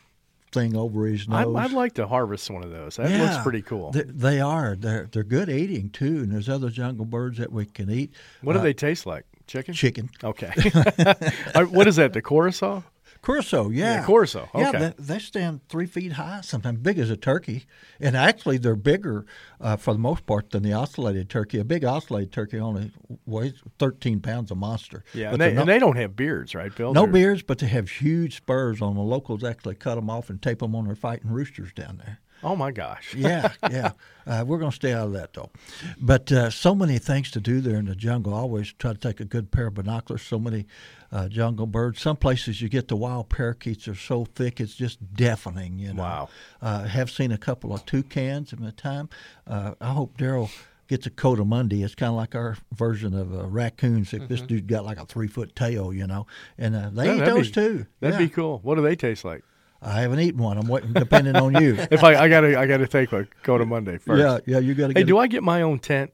thing 0.57 0.77
over 0.77 1.07
his 1.07 1.27
I'd, 1.31 1.47
nose. 1.47 1.57
I'd 1.57 1.73
like 1.73 1.93
to 1.95 2.07
harvest 2.07 2.51
one 2.51 2.65
of 2.65 2.71
those. 2.71 2.97
That 2.97 3.11
Yeah, 3.11 3.23
looks 3.31 3.43
pretty 3.43 3.63
cool. 3.63 3.93
They, 3.93 4.03
they 4.03 4.41
are. 4.41 4.75
They're 4.75 5.09
they're 5.13 5.23
good 5.23 5.49
eating 5.49 5.91
too, 5.91 6.19
and 6.19 6.33
there's 6.33 6.49
other 6.49 6.71
jungle 6.71 7.05
birds 7.05 7.39
that 7.39 7.53
we 7.53 7.67
can 7.67 7.91
eat. 7.91 8.13
what 8.43 8.55
do 8.55 8.59
Uh, 8.59 8.63
they 8.63 8.73
taste 8.75 9.07
like? 9.07 9.25
Chicken. 9.47 9.75
Chicken. 9.75 10.11
Okay. 10.25 10.51
What 11.71 11.87
is 11.87 11.97
that? 11.97 12.13
The 12.13 12.23
curassow? 12.23 12.83
Curassow, 13.27 13.75
yeah. 13.75 13.95
Yeah, 14.01 14.05
curassow, 14.05 14.49
Yeah, 14.55 14.71
they, 14.71 14.95
they 14.99 15.19
stand 15.19 15.61
three 15.69 15.87
feet 15.87 16.13
high, 16.13 16.43
sometimes 16.43 16.79
big 16.79 16.97
as 16.97 17.11
a 17.11 17.17
turkey. 17.17 17.67
And 17.99 18.17
actually, 18.17 18.59
they're 18.59 18.77
bigger 18.77 19.27
uh, 19.61 19.77
for 19.77 19.93
the 19.95 19.99
most 19.99 20.27
part 20.27 20.51
than 20.51 20.63
the 20.63 20.71
ocellated 20.71 21.29
turkey. 21.29 21.59
A 21.59 21.65
big 21.65 21.83
ocellated 21.83 22.31
turkey 22.31 22.61
only 22.61 22.93
weighs 23.27 23.55
13 23.81 24.21
pounds 24.21 24.53
a 24.53 24.55
monster. 24.55 25.03
Yeah, 25.13 25.33
But 25.33 25.33
and 25.33 25.41
they, 25.41 25.55
not- 25.55 25.61
and 25.63 25.69
they 25.71 25.79
don't 25.81 25.97
have 25.97 26.15
beards, 26.15 26.55
right, 26.55 26.73
Bill? 26.73 26.95
no 26.95 27.03
They're- 27.03 27.13
beards, 27.13 27.43
but 27.43 27.59
they 27.59 27.67
have 27.67 27.89
huge 27.91 28.37
spurs 28.37 28.81
on. 28.81 28.95
The 28.95 29.01
locals 29.01 29.43
actually 29.43 29.75
cut 29.75 29.97
them 29.97 30.09
off 30.09 30.31
and 30.31 30.41
tape 30.41 30.61
them 30.61 30.77
on 30.77 30.85
their 30.87 30.95
fighting 30.95 31.31
roosters 31.33 31.73
down 31.73 31.97
there. 32.05 32.21
Oh 32.43 32.55
my 32.57 32.71
gosh. 32.71 33.15
yeah, 33.19 33.53
yeah. 33.71 33.93
Uh, 34.27 34.45
we're 34.47 34.59
going 34.59 34.71
to 34.71 34.77
stay 34.77 34.93
out 34.93 35.07
of 35.07 35.13
that 35.15 35.33
though. 35.33 35.51
But 36.01 36.31
uh, 36.31 36.51
so 36.51 36.75
many 36.75 36.99
things 36.99 37.31
to 37.33 37.41
do 37.41 37.61
there 37.61 37.77
in 37.77 37.87
the 37.87 37.95
jungle. 37.97 38.35
I 38.35 38.39
always 38.39 38.73
try 38.75 38.93
to 38.93 38.99
take 38.99 39.21
a 39.21 39.25
good 39.25 39.51
pair 39.51 39.69
of 39.69 39.75
binoculars. 39.75 40.23
So 40.23 40.39
many 40.39 40.67
uh, 41.13 41.29
jungle 41.29 41.67
birds. 41.67 42.01
Some 42.01 42.17
places 42.17 42.61
you 42.61 42.69
get 42.69 42.89
the 42.89 42.97
wild 42.97 43.29
parakeets 43.29 43.89
are 43.89 43.95
so 43.95 44.25
thick 44.25 44.61
it's 44.61 44.75
just 44.75 45.15
deafening. 45.15 45.79
You 45.79 45.95
know. 45.95 46.03
Wow. 46.03 46.29
Uh, 46.61 46.85
have 46.85 47.11
seen 47.11 47.33
a 47.33 47.39
couple 47.39 47.73
of 47.73 47.85
toucans 47.87 48.53
in 48.53 48.63
the 48.63 48.73
time. 48.73 49.09
Uh, 49.47 49.75
I 49.81 49.91
hope 49.93 50.19
Daryl 50.19 50.51
gets 50.89 51.07
a 51.07 51.11
coat 51.11 51.41
of 51.41 51.47
coatimundi. 51.47 51.85
It's 51.85 51.95
kind 51.97 52.11
of 52.11 52.17
like 52.17 52.35
our 52.35 52.57
version 52.73 53.15
of 53.15 53.35
uh, 53.35 53.47
raccoons. 53.47 54.11
Mm-hmm. 54.13 54.27
This 54.27 54.41
dude 54.43 54.67
got 54.69 54.85
like 54.85 54.99
a 55.01 55.07
three 55.07 55.27
foot 55.29 55.57
tail, 55.57 55.93
you 55.93 56.07
know, 56.07 56.27
and 56.59 56.77
uh, 56.77 56.91
they 56.93 57.07
Yeah, 57.07 57.15
eat 57.23 57.25
those 57.25 57.49
be- 57.49 57.53
too. 57.55 57.87
That'd 58.01 58.21
Yeah. 58.21 58.27
be 58.27 58.29
cool. 58.29 58.61
What 58.63 58.77
do 58.77 58.83
they 58.83 58.95
taste 58.97 59.25
like? 59.25 59.43
I 59.87 60.01
haven't 60.01 60.21
eaten 60.21 60.43
one. 60.43 60.59
I'm 60.59 60.67
waiting, 60.69 60.93
depending 60.93 61.37
on 61.37 61.55
you. 61.63 61.77
If 61.91 62.03
I, 62.03 62.17
I 62.17 62.29
gotta, 62.29 62.59
I 62.59 62.67
gotta 62.67 62.89
take 62.89 63.13
a 63.13 63.27
go 63.45 63.57
to 63.57 63.65
Monday 63.65 63.99
first. 63.99 64.21
Yeah, 64.21 64.55
yeah. 64.55 64.59
You 64.61 64.75
got 64.75 64.89
to 64.89 64.95
Hey, 64.95 65.05
do 65.05 65.17
a 65.19 65.21
I 65.21 65.27
get 65.29 65.43
my 65.43 65.63
own 65.63 65.79
tent? 65.79 66.13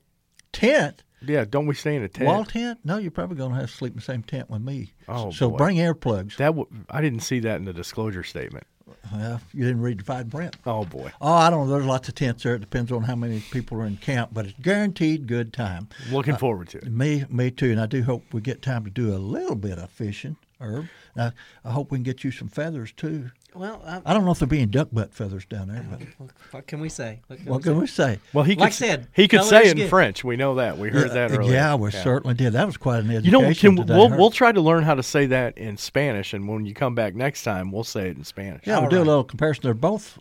tent. 0.53 1.03
Yeah. 1.25 1.45
Don't 1.49 1.67
we 1.67 1.75
stay 1.75 1.97
in 1.97 2.03
a 2.03 2.09
tent? 2.09 2.27
Wall 2.27 2.45
tent? 2.45 2.81
No, 2.85 2.99
you're 2.99 3.11
probably 3.11 3.37
going 3.37 3.51
to 3.53 3.57
have 3.61 3.71
to 3.71 3.77
sleep 3.77 3.93
in 3.93 3.97
the 3.99 4.03
same 4.03 4.23
tent 4.23 4.51
with 4.51 4.61
me. 4.63 4.93
Oh, 5.09 5.31
so 5.31 5.51
boy. 5.51 5.57
bring 5.57 5.77
earplugs. 5.79 6.37
That 6.37 6.49
w- 6.57 6.67
I 6.91 7.01
didn't 7.01 7.21
see 7.21 7.41
that 7.41 7.57
in 7.57 7.65
the 7.65 7.73
disclosure 7.73 8.23
statement. 8.25 8.67
Well, 9.13 9.41
you 9.53 9.65
didn't 9.65 9.81
read 9.83 10.01
the 10.01 10.05
fine 10.05 10.31
print. 10.31 10.57
Oh 10.67 10.85
boy. 10.85 11.11
Oh, 11.21 11.33
I 11.33 11.51
don't 11.51 11.67
know. 11.67 11.73
There's 11.75 11.87
lots 11.87 12.09
of 12.09 12.15
tents 12.15 12.43
there. 12.43 12.55
It 12.57 12.61
depends 12.61 12.93
on 12.93 13.03
how 13.03 13.17
many 13.17 13.41
people 13.41 13.79
are 13.81 13.87
in 13.87 13.97
camp, 13.97 14.31
but 14.33 14.47
it's 14.47 14.55
guaranteed 14.61 15.27
good 15.27 15.53
time. 15.53 15.89
I'm 16.07 16.13
looking 16.15 16.35
uh, 16.35 16.39
forward 16.39 16.69
to 16.71 16.79
it. 16.79 16.91
Me, 16.93 17.25
me 17.31 17.51
too. 17.51 17.71
And 17.71 17.81
I 17.81 17.87
do 17.87 18.03
hope 18.03 18.25
we 18.33 18.41
get 18.41 18.61
time 18.63 18.85
to 18.85 18.91
do 18.91 19.15
a 19.15 19.19
little 19.19 19.55
bit 19.57 19.79
of 19.79 19.91
fishing, 19.91 20.37
Herb. 20.63 20.87
Now, 21.15 21.33
I 21.65 21.71
hope 21.73 21.91
we 21.91 21.99
can 21.99 22.03
get 22.05 22.25
you 22.25 22.31
some 22.31 22.49
feathers 22.49 22.93
too. 22.93 23.31
Well, 23.55 23.83
I, 23.85 24.01
I 24.07 24.15
don't 24.15 24.25
know 24.25 24.31
if 24.31 24.39
there 24.39 24.49
being 24.49 24.69
duck 24.69 24.89
butt 24.93 25.13
feathers 25.13 25.45
down 25.45 25.69
there, 25.69 25.85
but 25.91 26.01
uh, 26.03 26.29
what 26.53 26.67
can 26.67 26.81
we 26.81 26.89
say? 26.89 27.21
What 27.27 27.39
can 27.41 27.47
what 27.47 27.57
we 27.59 27.63
can 27.65 27.75
say? 27.75 27.81
we 27.81 27.87
say? 27.87 28.19
Well, 28.33 28.45
he 28.45 28.55
could, 28.55 28.61
Like 28.61 28.69
I 28.69 28.71
s- 28.71 28.77
said, 28.77 29.09
he 29.13 29.29
could 29.29 29.45
say 29.45 29.65
it 29.67 29.73
in 29.73 29.77
good. 29.77 29.91
French. 29.91 30.25
We 30.25 30.37
know 30.37 30.55
that. 30.55 30.79
We 30.79 30.89
heard 30.89 31.11
that 31.11 31.33
earlier. 31.33 31.53
Yeah, 31.53 31.75
we 31.75 31.91
certainly 31.91 32.35
did. 32.35 32.55
That 32.55 32.65
was 32.67 32.79
quite 32.79 33.01
an 33.01 33.11
education. 33.11 33.25
You 33.27 33.31
know, 33.43 33.55
can, 33.55 33.77
today, 33.77 33.95
we'll 33.95 34.09
we'll 34.09 34.31
try 34.31 34.53
to 34.53 34.61
learn 34.61 34.85
how 34.85 34.95
to 34.95 35.03
say 35.03 35.27
that 35.27 35.59
in 35.59 35.77
Spanish, 35.77 36.33
and 36.33 36.49
when 36.49 36.65
you 36.65 36.73
come 36.73 36.95
back 36.95 37.15
next 37.15 37.43
time, 37.43 37.71
we'll 37.73 37.85
say 37.85 38.09
it 38.09 38.17
in 38.17 38.25
Spanish. 38.25 38.67
Yeah, 38.67 38.77
we'll 38.77 38.85
All 38.85 38.91
do 38.91 38.99
a 38.99 39.05
little 39.05 39.25
comparison. 39.25 39.65
They're 39.65 39.75
both 39.75 40.19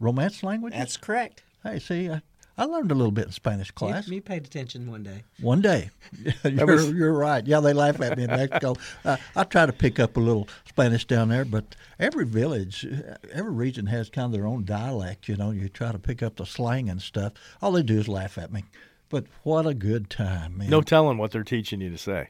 Romance 0.00 0.42
languages. 0.42 0.78
That's 0.78 0.96
correct. 0.96 1.42
Hey, 1.62 1.78
see, 1.78 2.08
I, 2.08 2.22
I 2.58 2.64
learned 2.64 2.90
a 2.90 2.94
little 2.94 3.12
bit 3.12 3.26
in 3.26 3.32
Spanish 3.32 3.68
You, 3.68 3.72
class. 3.74 4.08
you 4.08 4.20
paid 4.20 4.44
attention 4.44 4.90
one 4.90 5.02
day. 5.02 5.24
One 5.40 5.60
day. 5.60 5.90
you're, 6.44 6.66
was- 6.66 6.90
you're 6.90 7.12
right. 7.12 7.46
Yeah, 7.46 7.60
they 7.60 7.72
laugh 7.72 8.00
at 8.00 8.16
me 8.18 8.24
in 8.24 8.30
Mexico. 8.30 8.74
Uh, 9.04 9.16
I 9.34 9.44
try 9.44 9.66
to 9.66 9.72
pick 9.72 9.98
up 9.98 10.16
a 10.16 10.20
little 10.20 10.48
Spanish 10.68 11.06
down 11.06 11.28
there, 11.30 11.44
but 11.44 11.74
every 11.98 12.26
village, 12.26 12.86
every 13.32 13.52
region 13.52 13.86
has 13.86 14.10
kind 14.10 14.26
of 14.26 14.32
their 14.32 14.46
own 14.46 14.64
dialect. 14.64 15.28
You 15.28 15.36
know, 15.36 15.50
you 15.50 15.68
try 15.68 15.92
to 15.92 15.98
pick 15.98 16.22
up 16.22 16.36
the 16.36 16.46
slang 16.46 16.88
and 16.88 17.00
stuff. 17.00 17.32
All 17.60 17.72
they 17.72 17.82
do 17.82 17.98
is 17.98 18.08
laugh 18.08 18.36
at 18.38 18.52
me. 18.52 18.64
But 19.08 19.24
what 19.42 19.66
a 19.66 19.74
good 19.74 20.08
time, 20.10 20.58
man. 20.58 20.70
No 20.70 20.80
telling 20.80 21.18
what 21.18 21.32
they're 21.32 21.44
teaching 21.44 21.80
you 21.80 21.90
to 21.90 21.98
say. 21.98 22.28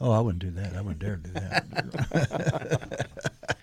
Oh, 0.00 0.12
I 0.12 0.20
wouldn't 0.20 0.42
do 0.42 0.50
that. 0.52 0.74
I 0.76 0.80
wouldn't 0.80 0.98
dare 1.00 1.16
do 1.16 1.30
that. 1.32 3.08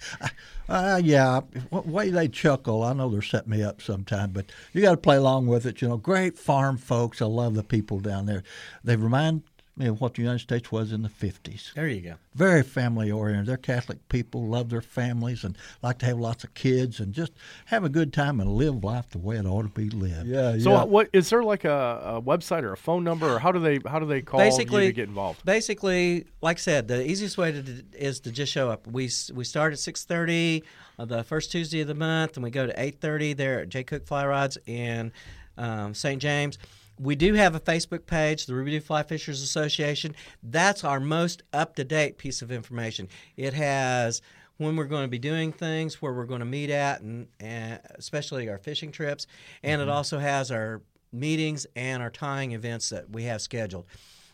uh, 0.70 1.01
yeah, 1.03 1.41
way 1.72 2.12
they 2.12 2.27
chuckle, 2.27 2.84
I 2.84 2.94
know 2.94 3.10
they're 3.10 3.24
setting 3.24 3.50
me 3.50 3.63
up 3.63 3.82
sometime, 3.82 4.32
but 4.32 4.51
you 4.72 4.82
got 4.82 4.91
to 4.91 4.98
play 4.98 5.15
along 5.15 5.48
with 5.48 5.65
it. 5.65 5.82
You 5.82 5.88
know, 5.88 5.98
great 5.98 6.38
farm 6.38 6.77
folks. 6.77 7.24
I 7.24 7.25
love 7.25 7.56
the 7.56 7.63
people 7.63 8.00
down 8.00 8.27
there. 8.27 8.44
They 8.84 8.96
remind 8.96 9.44
what 9.77 10.15
the 10.15 10.22
United 10.24 10.39
States 10.39 10.72
was 10.72 10.91
in 10.91 11.03
the 11.03 11.10
50s. 11.10 11.74
There 11.74 11.88
you 11.88 12.01
go. 12.01 12.15
Very 12.34 12.63
family 12.63 13.12
oriented. 13.12 13.46
They're 13.48 13.57
Catholic 13.57 14.07
people, 14.10 14.46
love 14.48 14.69
their 14.69 14.81
families, 14.81 15.43
and 15.43 15.55
like 15.84 16.00
to 16.00 16.05
have 16.07 16.17
lots 16.17 16.43
of 16.43 16.53
kids 16.55 17.00
and 17.00 17.13
just 17.13 17.31
have 17.65 17.84
a 17.84 17.89
good 17.89 18.12
time 18.12 18.39
and 18.39 18.50
live 18.53 18.84
life 18.84 19.10
the 19.12 19.19
way 19.19 19.38
it 19.38 19.46
ought 19.46 19.62
to 19.63 19.67
be 19.69 19.89
lived. 19.89 20.27
Yeah, 20.27 20.57
So, 20.57 20.75
uh, 20.75 20.86
what 20.86 21.10
is 21.13 21.29
there 21.29 21.43
like 21.43 21.63
a, 21.63 22.01
a 22.17 22.22
website 22.22 22.63
or 22.63 22.74
a 22.74 22.77
phone 22.77 23.03
number, 23.03 23.27
or 23.36 23.39
how 23.39 23.51
do 23.51 23.60
they 23.60 23.79
how 23.88 24.00
do 24.00 24.05
they 24.05 24.22
call 24.22 24.39
basically 24.39 24.84
you 24.86 24.89
to 24.89 24.93
get 24.96 25.07
involved? 25.10 25.46
Basically, 25.46 26.25
like 26.41 26.57
I 26.57 26.60
said, 26.60 26.88
the 26.88 27.07
easiest 27.07 27.38
way 27.38 27.51
to 27.51 27.84
is 27.93 28.19
to 28.22 28.31
just 28.31 28.51
show 28.51 28.69
up. 28.72 28.88
We 28.88 29.05
s- 29.05 29.31
we 29.34 29.43
start 29.43 29.74
at 29.74 29.79
six 29.79 30.05
thirty 30.05 30.63
uh, 30.98 31.05
the 31.05 31.24
first 31.24 31.51
Tuesday 31.51 31.81
of 31.81 31.88
the 31.88 31.96
month, 31.96 32.36
and 32.38 32.43
we 32.43 32.50
go 32.50 32.65
to 32.65 32.81
eight 32.81 33.00
thirty 33.00 33.34
there 33.34 33.62
at 33.62 33.69
J 33.69 33.84
Cook 33.84 34.05
Fly 34.07 34.25
Rods 34.25 34.57
in 34.65 35.12
um, 35.57 35.93
St. 35.93 36.22
James. 36.22 36.57
We 37.00 37.16
do 37.16 37.34
have 37.34 37.56
a 37.56 37.60
Facebook 37.60 38.06
page, 38.06 38.46
the 38.46 38.54
Roubidoux 38.54 38.82
Fly 38.82 39.04
Fishers 39.04 39.42
Association. 39.42 40.16
That's 40.42 40.84
our 40.84 41.00
most 41.00 41.44
up 41.54 41.75
to 41.75 41.84
date 41.84 42.18
piece 42.18 42.42
of 42.42 42.51
information. 42.51 43.08
It 43.36 43.54
has 43.54 44.22
when 44.58 44.75
we're 44.75 44.86
going 44.86 45.04
to 45.04 45.08
be 45.08 45.20
doing 45.20 45.51
things, 45.51 46.01
where 46.01 46.13
we're 46.13 46.25
going 46.25 46.39
to 46.39 46.46
meet 46.46 46.70
at, 46.70 47.01
and, 47.01 47.27
and 47.39 47.80
especially 47.96 48.50
our 48.50 48.58
fishing 48.58 48.92
trips, 48.92 49.27
and 49.62 49.82
it 49.82 49.86
mm-hmm. 49.86 49.94
also 49.94 50.18
has 50.18 50.51
our 50.51 50.82
meetings 51.13 51.68
and 51.75 52.01
our 52.01 52.10
tying 52.10 52.51
events 52.51 52.89
that 52.89 53.10
we 53.10 53.24
have 53.24 53.42
scheduled. 53.42 53.86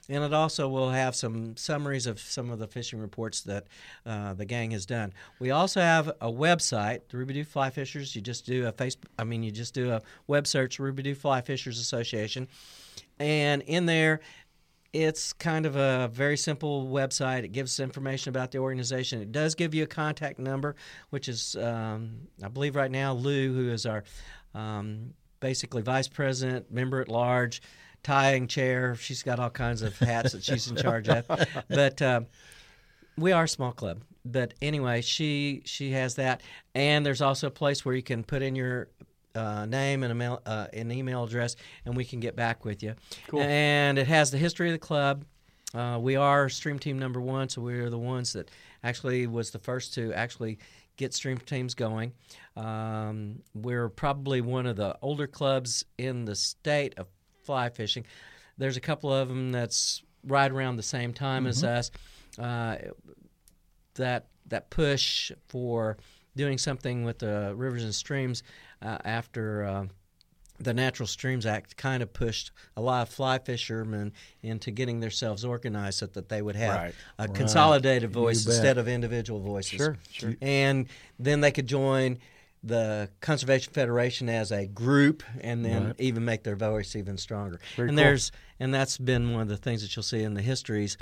And 0.09 0.23
it 0.23 0.33
also 0.33 0.67
will 0.67 0.89
have 0.89 1.15
some 1.15 1.55
summaries 1.55 2.07
of 2.07 2.19
some 2.19 2.49
of 2.49 2.59
the 2.59 2.67
fishing 2.67 2.99
reports 2.99 3.41
that 3.41 3.67
uh, 4.05 4.33
the 4.33 4.45
gang 4.45 4.71
has 4.71 4.85
done. 4.85 5.13
We 5.39 5.51
also 5.51 5.79
have 5.79 6.09
a 6.19 6.29
website, 6.29 7.01
the 7.09 7.17
Roubidoux 7.17 7.47
Fly 7.47 7.69
Fishers. 7.69 8.13
You 8.13 8.21
just 8.21 8.45
do 8.45 8.67
a 8.67 8.73
Facebook, 8.73 9.05
I 9.17 9.23
mean, 9.23 9.43
you 9.43 9.51
just 9.51 9.73
do 9.73 9.91
a 9.91 10.01
web 10.27 10.45
search, 10.45 10.77
Roubidoux 10.77 11.15
Fly 11.15 11.39
Fishers 11.41 11.79
Association. 11.79 12.49
And 13.17 13.61
in 13.61 13.85
there, 13.85 14.19
it's 14.91 15.33
kind 15.33 15.65
of 15.65 15.75
a 15.75 16.09
very 16.13 16.37
simple 16.37 16.87
website. 16.87 17.43
It 17.43 17.53
gives 17.53 17.79
information 17.79 18.29
about 18.29 18.51
the 18.51 18.59
organization. 18.59 19.21
It 19.21 19.31
does 19.31 19.55
give 19.55 19.73
you 19.73 19.83
a 19.83 19.87
contact 19.87 20.37
number, 20.37 20.75
which 21.09 21.29
is, 21.29 21.55
um, 21.55 22.27
I 22.43 22.49
believe, 22.49 22.75
right 22.75 22.91
now, 22.91 23.13
Lou, 23.13 23.53
who 23.53 23.71
is 23.71 23.85
our 23.85 24.03
um, 24.53 25.13
basically 25.39 25.81
vice 25.81 26.07
president, 26.07 26.71
member 26.71 27.01
at 27.01 27.09
large, 27.09 27.61
tying 28.03 28.47
chair. 28.47 28.95
She's 28.95 29.23
got 29.23 29.39
all 29.39 29.49
kinds 29.49 29.81
of 29.81 29.97
hats 29.97 30.33
that 30.33 30.43
she's 30.43 30.69
in 30.69 30.75
charge 30.75 31.09
of. 31.09 31.25
But 31.69 32.01
um, 32.01 32.27
we 33.17 33.31
are 33.31 33.45
a 33.45 33.49
small 33.49 33.71
club. 33.71 34.01
But 34.25 34.53
anyway, 34.61 35.01
she 35.01 35.63
she 35.65 35.91
has 35.91 36.15
that, 36.15 36.41
and 36.73 37.05
there's 37.05 37.21
also 37.21 37.47
a 37.47 37.51
place 37.51 37.83
where 37.83 37.93
you 37.93 38.03
can 38.03 38.23
put 38.23 38.41
in 38.41 38.55
your 38.55 38.87
uh, 39.35 39.65
name 39.65 40.03
and 40.03 40.11
email, 40.11 40.41
uh, 40.45 40.67
an 40.71 40.91
email 40.91 41.23
address, 41.23 41.55
and 41.85 41.95
we 41.95 42.05
can 42.05 42.19
get 42.19 42.35
back 42.35 42.63
with 42.63 42.81
you. 42.83 42.95
Cool. 43.27 43.41
And 43.41 43.97
it 43.97 44.07
has 44.07 44.31
the 44.31 44.37
history 44.37 44.69
of 44.69 44.73
the 44.73 44.79
club. 44.79 45.25
Uh, 45.73 45.97
we 45.99 46.15
are 46.15 46.49
stream 46.49 46.79
team 46.79 46.99
number 46.99 47.19
one, 47.19 47.49
so 47.49 47.61
we 47.61 47.73
are 47.79 47.89
the 47.89 47.97
ones 47.97 48.33
that 48.33 48.49
actually 48.83 49.27
was 49.27 49.51
the 49.51 49.59
first 49.59 49.93
to 49.95 50.13
actually 50.13 50.59
get 50.97 51.13
stream 51.13 51.37
teams 51.39 51.73
going. 51.73 52.13
Um, 52.55 53.41
we're 53.55 53.89
probably 53.89 54.39
one 54.41 54.67
of 54.67 54.75
the 54.75 54.95
older 55.01 55.25
clubs 55.25 55.83
in 55.97 56.25
the 56.25 56.35
state 56.35 56.93
of 56.97 57.07
fly 57.43 57.69
fishing. 57.69 58.05
There's 58.57 58.77
a 58.77 58.81
couple 58.81 59.11
of 59.13 59.27
them 59.27 59.51
that's 59.51 60.03
right 60.25 60.51
around 60.51 60.77
the 60.77 60.83
same 60.83 61.13
time 61.13 61.47
as 61.47 61.63
us. 61.63 61.91
Uh, 62.39 62.77
that 63.95 64.27
that 64.47 64.69
push 64.69 65.31
for 65.47 65.97
doing 66.35 66.57
something 66.57 67.03
with 67.03 67.19
the 67.19 67.53
rivers 67.55 67.83
and 67.83 67.93
streams 67.93 68.43
uh, 68.81 68.97
after 69.05 69.63
uh, 69.63 69.85
the 70.59 70.73
Natural 70.73 71.05
Streams 71.07 71.45
Act 71.45 71.77
kind 71.77 72.01
of 72.01 72.11
pushed 72.11 72.51
a 72.75 72.81
lot 72.81 73.03
of 73.03 73.09
fly 73.13 73.37
fishermen 73.39 74.11
into 74.41 74.71
getting 74.71 74.99
themselves 74.99 75.45
organized 75.45 75.99
so 75.99 76.07
that 76.07 76.29
they 76.29 76.41
would 76.41 76.55
have 76.55 76.75
Right. 76.75 76.95
a 77.19 77.27
consolidated 77.27 78.11
voice 78.11 78.45
instead 78.45 78.77
of 78.77 78.87
individual 78.87 79.39
voices. 79.39 79.77
Sure, 79.77 79.97
sure. 80.11 80.35
And 80.41 80.87
then 81.19 81.41
they 81.41 81.51
could 81.51 81.67
join 81.67 82.17
the 82.63 83.09
Conservation 83.19 83.73
Federation 83.73 84.29
as 84.29 84.51
a 84.51 84.65
group 84.67 85.21
and 85.41 85.65
then 85.65 85.87
Right. 85.87 85.95
even 85.99 86.23
make 86.23 86.43
their 86.43 86.55
voice 86.55 86.95
even 86.95 87.17
stronger. 87.17 87.59
Very 87.75 87.89
and 87.89 87.97
cool. 87.97 88.03
there's 88.05 88.31
and 88.59 88.73
that's 88.73 88.97
been 88.97 89.33
one 89.33 89.41
of 89.41 89.47
the 89.49 89.57
things 89.57 89.81
that 89.81 89.93
you'll 89.95 90.03
see 90.03 90.23
in 90.23 90.33
the 90.33 90.41
histories 90.41 90.97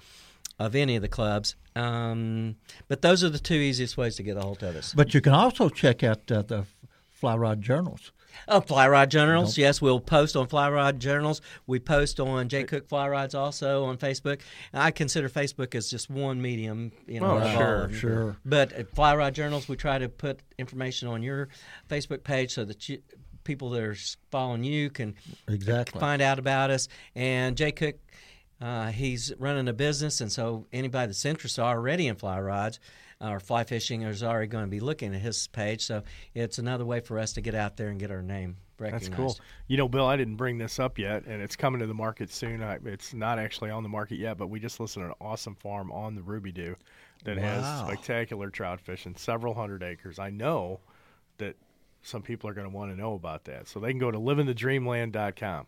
of 0.58 0.76
any 0.76 0.96
of 0.96 1.02
the 1.02 1.08
clubs. 1.08 1.56
Um, 1.76 2.56
but 2.88 3.02
those 3.02 3.24
are 3.24 3.30
the 3.30 3.40
two 3.40 3.56
easiest 3.56 3.98
ways 3.98 4.16
to 4.16 4.24
get 4.24 4.38
a 4.38 4.42
hold 4.42 4.64
of 4.64 4.76
us. 4.76 4.94
But 4.94 5.14
you 5.14 5.22
can 5.22 5.34
also 5.34 5.70
check 5.70 6.04
out 6.04 6.32
uh, 6.32 6.42
the 6.42 6.66
Fly 7.12 7.36
Rod 7.36 7.62
journals. 7.62 8.12
Oh, 8.48 8.62
Fly 8.62 8.88
Rod 8.88 9.12
Journals. 9.12 9.58
Yes, 9.58 9.82
we'll 9.82 10.00
post 10.00 10.36
on 10.36 10.48
Fly 10.48 10.70
Rod 10.70 11.00
Journals. 11.00 11.42
We 11.68 11.80
post 11.80 12.20
on 12.20 12.50
J 12.50 12.64
Cook 12.64 12.88
Fly 12.88 13.08
Rods 13.10 13.36
also 13.36 13.86
on 13.86 13.98
Facebook. 13.98 14.42
I 14.74 14.92
consider 14.92 15.30
Facebook 15.30 15.76
as 15.76 15.90
just 15.90 16.10
one 16.10 16.42
medium. 16.42 16.92
You 17.08 17.20
know, 17.22 17.32
Oh, 17.32 17.38
of 17.38 17.44
all 17.44 17.56
sure, 17.58 17.90
sure. 17.94 18.38
But 18.46 18.72
at 18.74 18.90
Fly 18.96 19.16
Rod 19.16 19.34
Journals, 19.36 19.68
we 19.68 19.76
try 19.76 19.98
to 19.98 20.10
put 20.10 20.40
information 20.58 21.08
on 21.08 21.24
your 21.24 21.50
Facebook 21.90 22.24
page 22.24 22.54
so 22.54 22.66
that 22.66 22.88
you, 22.90 23.02
people 23.44 23.70
that 23.72 23.82
are 23.84 23.96
following 24.30 24.64
you 24.64 24.90
can 24.90 25.16
Exactly. 25.48 26.00
find 26.00 26.22
out 26.22 26.40
about 26.40 26.70
us. 26.72 26.88
And 27.16 27.58
Jay 27.58 27.72
Cook, 27.72 27.96
uh, 28.62 28.88
he's 28.92 29.34
running 29.40 29.68
a 29.68 29.74
business, 29.74 30.22
and 30.22 30.32
so 30.32 30.68
anybody 30.72 31.08
that's 31.08 31.26
interested 31.26 31.62
already 31.62 32.08
in 32.08 32.16
fly 32.16 32.40
rods 32.40 32.80
or 33.22 33.40
fly 33.40 33.64
fishing 33.64 34.02
is 34.02 34.24
already 34.24 34.48
going 34.48 34.66
to 34.66 34.70
be 34.70 34.80
looking 34.80 35.14
at 35.14 35.22
his 35.22 35.48
page. 35.48 35.86
So 35.86 36.04
it's 36.34 36.58
another 36.58 36.86
way 36.86 37.00
for 37.00 37.20
us 37.20 37.34
to 37.34 37.42
get 37.42 37.56
out 37.56 37.78
there 37.78 37.90
and 37.90 38.00
get 38.00 38.12
our 38.12 38.22
name 38.22 38.58
recognized. 38.80 39.12
That's 39.12 39.16
cool. 39.16 39.38
You 39.68 39.78
know, 39.78 39.88
Bill, 39.88 40.06
I 40.06 40.18
didn't 40.18 40.36
bring 40.36 40.58
this 40.58 40.80
up 40.80 40.98
yet, 40.98 41.26
and 41.26 41.42
it's 41.42 41.56
coming 41.56 41.80
to 41.82 41.88
the 41.88 41.94
market 41.94 42.32
soon. 42.32 42.64
I, 42.64 42.80
it's 42.86 43.14
not 43.14 43.40
actually 43.40 43.70
on 43.70 43.84
the 43.84 43.90
market 43.90 44.18
yet, 44.18 44.38
but 44.38 44.48
we 44.48 44.60
just 44.60 44.80
listed 44.80 45.04
an 45.04 45.14
awesome 45.22 45.56
farm 45.56 45.92
on 45.92 46.16
the 46.16 46.22
Roubidoux 46.22 46.76
that 47.24 47.38
has 47.38 47.80
spectacular 47.82 48.50
trout 48.50 48.82
fishing, 48.82 49.16
several 49.16 49.54
hundred 49.54 49.84
acres. 49.84 50.18
I 50.18 50.32
know 50.32 50.80
that 51.38 51.56
some 52.02 52.22
people 52.22 52.50
are 52.50 52.54
going 52.54 52.70
to 52.70 52.76
want 52.76 52.92
to 52.92 52.98
know 52.98 53.14
about 53.14 53.46
that. 53.46 53.68
So 53.68 53.80
they 53.80 53.92
can 53.92 54.00
go 54.00 54.12
to 54.12 54.18
livingthedreamland.com 54.18 55.68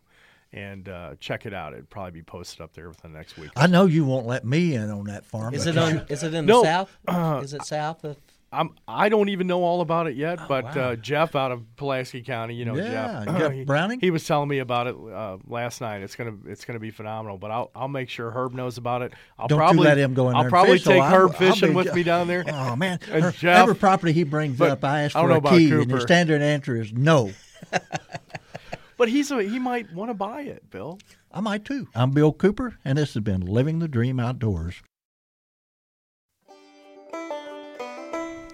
and 0.53 0.87
uh, 0.87 1.15
check 1.19 1.45
it 1.45 1.53
out. 1.53 1.73
It'd 1.73 1.89
probably 1.89 2.11
be 2.11 2.21
posted 2.23 2.61
up 2.61 2.73
there 2.73 2.87
within 2.87 3.11
the 3.11 3.17
next 3.17 3.37
week. 3.37 3.49
I 3.55 3.67
know 3.67 3.85
you 3.87 4.05
won't 4.05 4.27
let 4.27 4.45
me 4.45 4.75
in 4.75 4.89
on 4.91 5.05
that 5.05 5.25
farm. 5.25 5.53
Is 5.53 5.65
but- 5.65 5.75
it 5.75 5.77
on? 5.79 6.05
Is 6.09 6.23
it 6.23 6.33
in 6.33 6.45
No, 6.45 6.61
the 6.61 6.67
south? 6.67 6.97
uh, 7.07 7.41
is 7.43 7.53
it 7.53 7.63
south 7.65 8.03
of? 8.03 8.17
I'm 8.55 8.75
I 8.87 9.09
don't 9.09 9.29
even 9.29 9.47
know 9.47 9.63
all 9.63 9.81
about 9.81 10.05
it 10.05 10.15
yet, 10.15 10.39
but 10.47 10.63
wow. 10.75 10.91
uh, 10.91 10.95
Jeff 10.95 11.35
out 11.35 11.51
of 11.51 11.63
Pulaski 11.75 12.21
County, 12.21 12.53
you 12.53 12.65
know 12.65 12.75
Yeah, 12.75 13.23
Jeff, 13.25 13.37
Jeff 13.39 13.51
he, 13.55 13.63
Browning? 13.65 13.99
he 13.99 14.11
was 14.11 14.27
telling 14.27 14.47
me 14.47 14.59
about 14.59 14.85
it 14.85 14.95
uh, 14.95 15.37
last 15.47 15.81
night. 15.81 16.03
It's 16.03 16.15
gonna 16.15 16.35
it's 16.45 16.63
gonna 16.63 16.77
be 16.77 16.91
phenomenal. 16.91 17.39
But 17.39 17.49
I'll 17.49 17.71
I'll 17.73 17.87
make 17.87 18.09
sure 18.09 18.29
Herb 18.29 18.53
knows 18.53 18.77
about 18.77 19.01
it. 19.01 19.13
I'll 19.39 19.47
Don't 19.47 19.57
probably 19.57 19.85
let 19.85 19.97
him 19.97 20.13
go 20.13 20.29
in 20.29 20.35
I'll 20.35 20.49
probably 20.49 20.73
fish, 20.73 20.83
so 20.83 20.91
take 20.91 21.01
I'll- 21.01 21.09
Herb 21.15 21.31
I'll 21.31 21.37
fishing 21.39 21.69
be 21.69 21.75
with 21.77 21.95
me 21.95 22.03
down 22.03 22.27
there. 22.27 22.43
Oh 22.47 22.75
man! 22.75 22.99
And 23.11 23.23
Her- 23.23 23.31
Jeff- 23.31 23.57
every 23.63 23.73
property 23.75 24.13
he 24.13 24.23
brings 24.23 24.55
but 24.59 24.69
up, 24.69 24.83
I 24.83 25.01
ask 25.01 25.15
I 25.15 25.21
don't 25.21 25.29
for 25.29 25.29
know 25.29 25.35
a 25.35 25.37
about 25.39 25.57
key, 25.57 25.71
and 25.71 25.79
Cooper. 25.85 25.95
his 25.95 26.03
standard 26.03 26.43
answer 26.43 26.79
is 26.79 26.93
no. 26.93 27.31
But 29.03 29.09
he's 29.09 29.31
a, 29.31 29.43
he 29.43 29.59
might 29.59 29.93
want 29.93 30.11
to 30.11 30.13
buy 30.13 30.43
it, 30.43 30.69
Bill. 30.69 30.97
I 31.29 31.41
might 31.41 31.65
too. 31.65 31.89
I'm 31.93 32.11
Bill 32.11 32.31
Cooper, 32.31 32.77
and 32.85 32.97
this 32.97 33.15
has 33.15 33.21
been 33.21 33.41
Living 33.41 33.79
the 33.79 33.89
Dream 33.89 34.17
Outdoors. 34.17 34.75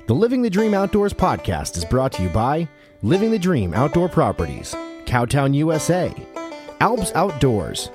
The 0.08 0.16
Living 0.16 0.42
the 0.42 0.50
Dream 0.50 0.74
Outdoors 0.74 1.14
podcast 1.14 1.78
is 1.78 1.86
brought 1.86 2.14
to 2.14 2.24
you 2.24 2.30
by 2.30 2.68
Living 3.04 3.30
the 3.30 3.38
Dream 3.38 3.76
Outdoor 3.76 4.10
Properties, 4.10 4.74
Cowtown, 5.06 5.54
USA, 5.54 6.12
Alps 6.80 7.12
Outdoors, 7.14 7.92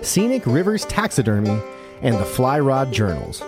Scenic 0.00 0.46
Rivers 0.46 0.86
Taxidermy, 0.86 1.60
and 2.00 2.14
the 2.14 2.24
Fly 2.24 2.58
Rod 2.58 2.90
Journals. 2.90 3.42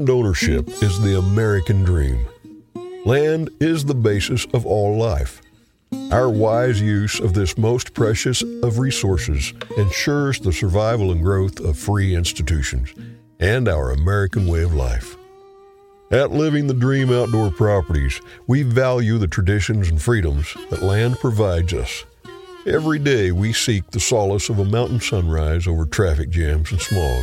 Land 0.00 0.08
ownership 0.08 0.66
is 0.82 0.98
the 1.02 1.18
American 1.18 1.84
dream. 1.84 2.26
Land 3.04 3.50
is 3.60 3.84
the 3.84 3.94
basis 3.94 4.46
of 4.54 4.64
all 4.64 4.96
life. 4.96 5.42
Our 6.10 6.30
wise 6.30 6.80
use 6.80 7.20
of 7.20 7.34
this 7.34 7.58
most 7.58 7.92
precious 7.92 8.42
of 8.62 8.78
resources 8.78 9.52
ensures 9.76 10.40
the 10.40 10.54
survival 10.54 11.12
and 11.12 11.22
growth 11.22 11.60
of 11.60 11.76
free 11.76 12.14
institutions 12.14 12.94
and 13.40 13.68
our 13.68 13.90
American 13.90 14.46
way 14.46 14.62
of 14.62 14.74
life. 14.74 15.18
At 16.10 16.30
Living 16.30 16.66
the 16.66 16.72
Dream 16.72 17.12
Outdoor 17.12 17.50
Properties, 17.50 18.22
we 18.46 18.62
value 18.62 19.18
the 19.18 19.28
traditions 19.28 19.90
and 19.90 20.00
freedoms 20.00 20.56
that 20.70 20.80
land 20.80 21.18
provides 21.18 21.74
us. 21.74 22.06
Every 22.66 22.98
day 22.98 23.32
we 23.32 23.52
seek 23.52 23.90
the 23.90 24.00
solace 24.00 24.48
of 24.48 24.60
a 24.60 24.64
mountain 24.64 25.00
sunrise 25.00 25.66
over 25.66 25.84
traffic 25.84 26.30
jams 26.30 26.70
and 26.70 26.80
smog, 26.80 27.22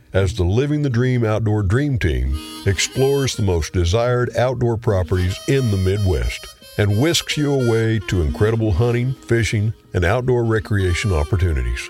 as 0.13 0.33
the 0.33 0.43
Living 0.43 0.81
the 0.81 0.89
Dream 0.89 1.23
Outdoor 1.23 1.63
Dream 1.63 1.97
Team 1.97 2.37
explores 2.65 3.35
the 3.35 3.43
most 3.43 3.73
desired 3.73 4.35
outdoor 4.35 4.77
properties 4.77 5.37
in 5.47 5.71
the 5.71 5.77
Midwest 5.77 6.47
and 6.77 7.01
whisks 7.01 7.37
you 7.37 7.53
away 7.53 7.99
to 8.07 8.21
incredible 8.21 8.71
hunting, 8.71 9.13
fishing, 9.13 9.73
and 9.93 10.03
outdoor 10.03 10.43
recreation 10.43 11.13
opportunities. 11.13 11.89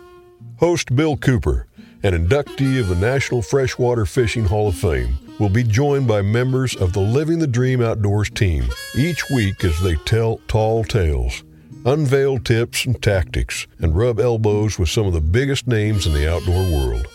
Host 0.57 0.95
Bill 0.95 1.17
Cooper, 1.17 1.67
an 2.03 2.13
inductee 2.13 2.79
of 2.79 2.89
the 2.89 2.95
National 2.95 3.41
Freshwater 3.41 4.05
Fishing 4.05 4.45
Hall 4.45 4.67
of 4.67 4.75
Fame, 4.75 5.17
will 5.39 5.49
be 5.49 5.63
joined 5.63 6.07
by 6.07 6.21
members 6.21 6.75
of 6.75 6.93
the 6.93 6.99
Living 6.99 7.39
the 7.39 7.47
Dream 7.47 7.81
Outdoors 7.81 8.29
team 8.29 8.65
each 8.95 9.23
week 9.33 9.63
as 9.63 9.79
they 9.81 9.95
tell 9.95 10.39
tall 10.47 10.83
tales, 10.83 11.43
unveil 11.85 12.37
tips 12.37 12.85
and 12.85 13.01
tactics, 13.01 13.65
and 13.79 13.95
rub 13.95 14.19
elbows 14.19 14.77
with 14.77 14.89
some 14.89 15.05
of 15.07 15.13
the 15.13 15.21
biggest 15.21 15.67
names 15.67 16.05
in 16.05 16.13
the 16.13 16.31
outdoor 16.31 16.63
world. 16.71 17.07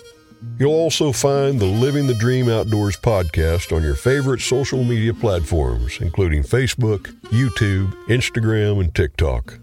You'll 0.59 0.73
also 0.73 1.13
find 1.13 1.61
the 1.61 1.67
Living 1.67 2.07
the 2.07 2.15
Dream 2.15 2.49
Outdoors 2.49 2.97
podcast 2.97 3.77
on 3.77 3.83
your 3.83 3.95
favorite 3.95 4.41
social 4.41 4.83
media 4.83 5.13
platforms, 5.13 5.99
including 6.01 6.43
Facebook, 6.43 7.15
YouTube, 7.27 7.93
Instagram, 8.07 8.81
and 8.81 8.95
TikTok. 8.95 9.59